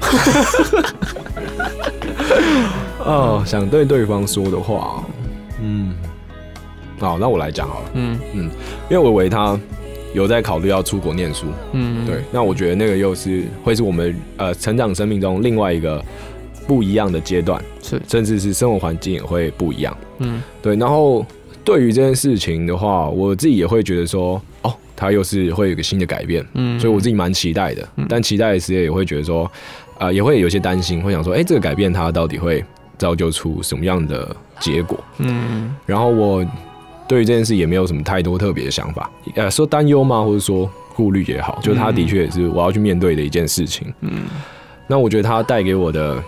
[3.04, 5.04] 哦，想对对方说的话，
[5.60, 5.94] 嗯，
[6.98, 8.18] 好，那我来讲好了，嗯。
[8.32, 8.50] 嗯
[8.88, 9.60] 因为维维他
[10.14, 16.02] 有在考虑要出国念书，嗯，对，那我觉得那个又是会是我们呃成长生命中另外一个
[16.70, 19.96] 不一样的阶段，是甚至是生活环境也会不一样。
[20.18, 21.26] 嗯对，然后
[21.64, 27.88] 对于这件事情的话，我自己也会觉得说，哦，它又是会有一个新的改变，嗯，所以我自己蛮期待的。
[28.08, 29.50] 但期待的时间也会觉得说，
[29.98, 32.64] 呃，也会有些担心，会想说，哎、这个改变它到底会
[32.96, 34.96] 造就出什么样的结果？
[35.18, 36.46] 嗯然后我
[37.08, 43.92] 对于这件事也没有什么太多特别的想法，呃，说担忧吗，或者说顾虑也好，就是它的确也是我要去面对的一件事情。
[44.02, 44.22] 嗯
[44.92, 46.20] 那我觉得他带给我的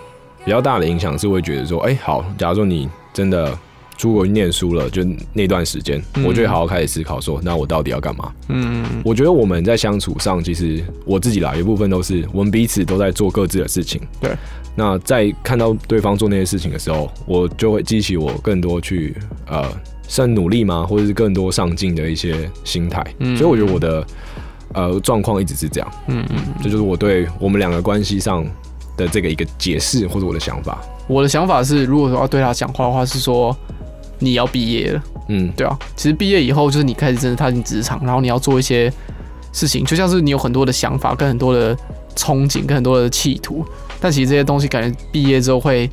[0.44, 3.56] 比较大的影响是，会觉得说，哎、好，假如说你真的
[3.96, 8.32] 出国去念书了，就那段时间，嗯我就会好好开始思考说，那我到底要干嘛？
[8.48, 14.00] 嗯我觉得我们在相处上，其实我自己啦，有一部分都是我们彼此都在做各自的事情。
[14.20, 14.30] 对。
[14.74, 19.14] 那在看到对方做那些事情的时候，我就会激起我更多去
[19.46, 19.70] 呃，
[20.08, 23.04] 算努力吗，或者是更多上进的一些心态。
[23.18, 24.06] 嗯所以我觉得我的
[24.72, 25.92] 呃状况一直是这样。
[26.06, 28.46] 嗯嗯，这就是我对我们两个关系上
[29.02, 30.80] 的这个一个解释或者我的想法。
[31.08, 33.56] 我的想法是，如果说要对他讲话的话，是说
[34.18, 35.02] 你要毕业了。
[35.28, 38.92] 嗯，对啊，其实毕业以后就是你开始真的踏进职场，然后你要做一些
[39.52, 41.76] 事情，就像是你有很多的想法、跟很多的
[42.16, 43.64] 憧憬、跟很多的企图，
[44.00, 45.88] 但其实这些东西感觉毕业之后会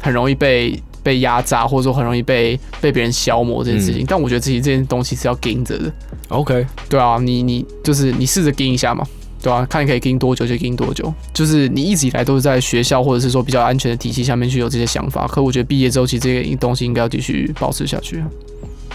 [0.00, 4.04] 很容易被被压榨，或者说很容易被被别人消磨这件事情。
[4.06, 5.92] 但我觉得自己这件东西是要盯着的
[6.28, 9.06] ，OK，对啊，你你就是你试着盯一下嘛。
[9.46, 11.14] 对啊，看你可以盯多久就盯多久。
[11.32, 18.24] 就是你一直以来都是在学校或者是说比较安全的体系下面去有这些想法，可我觉得毕业之后，其实这个东西应该要继续保持下去。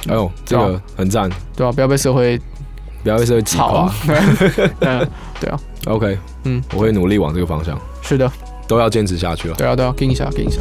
[0.09, 2.37] 哎呦，这对个很赞，对啊，不要被社会
[3.01, 3.93] 不要被社会击吵垮。。
[4.81, 5.07] 嗯，
[5.39, 8.29] 对啊，OK，嗯，我会努力往这个方向，是的，
[8.67, 9.55] 都要坚持下去了。
[9.55, 10.59] 对啊，对啊，跟一下，跟一下。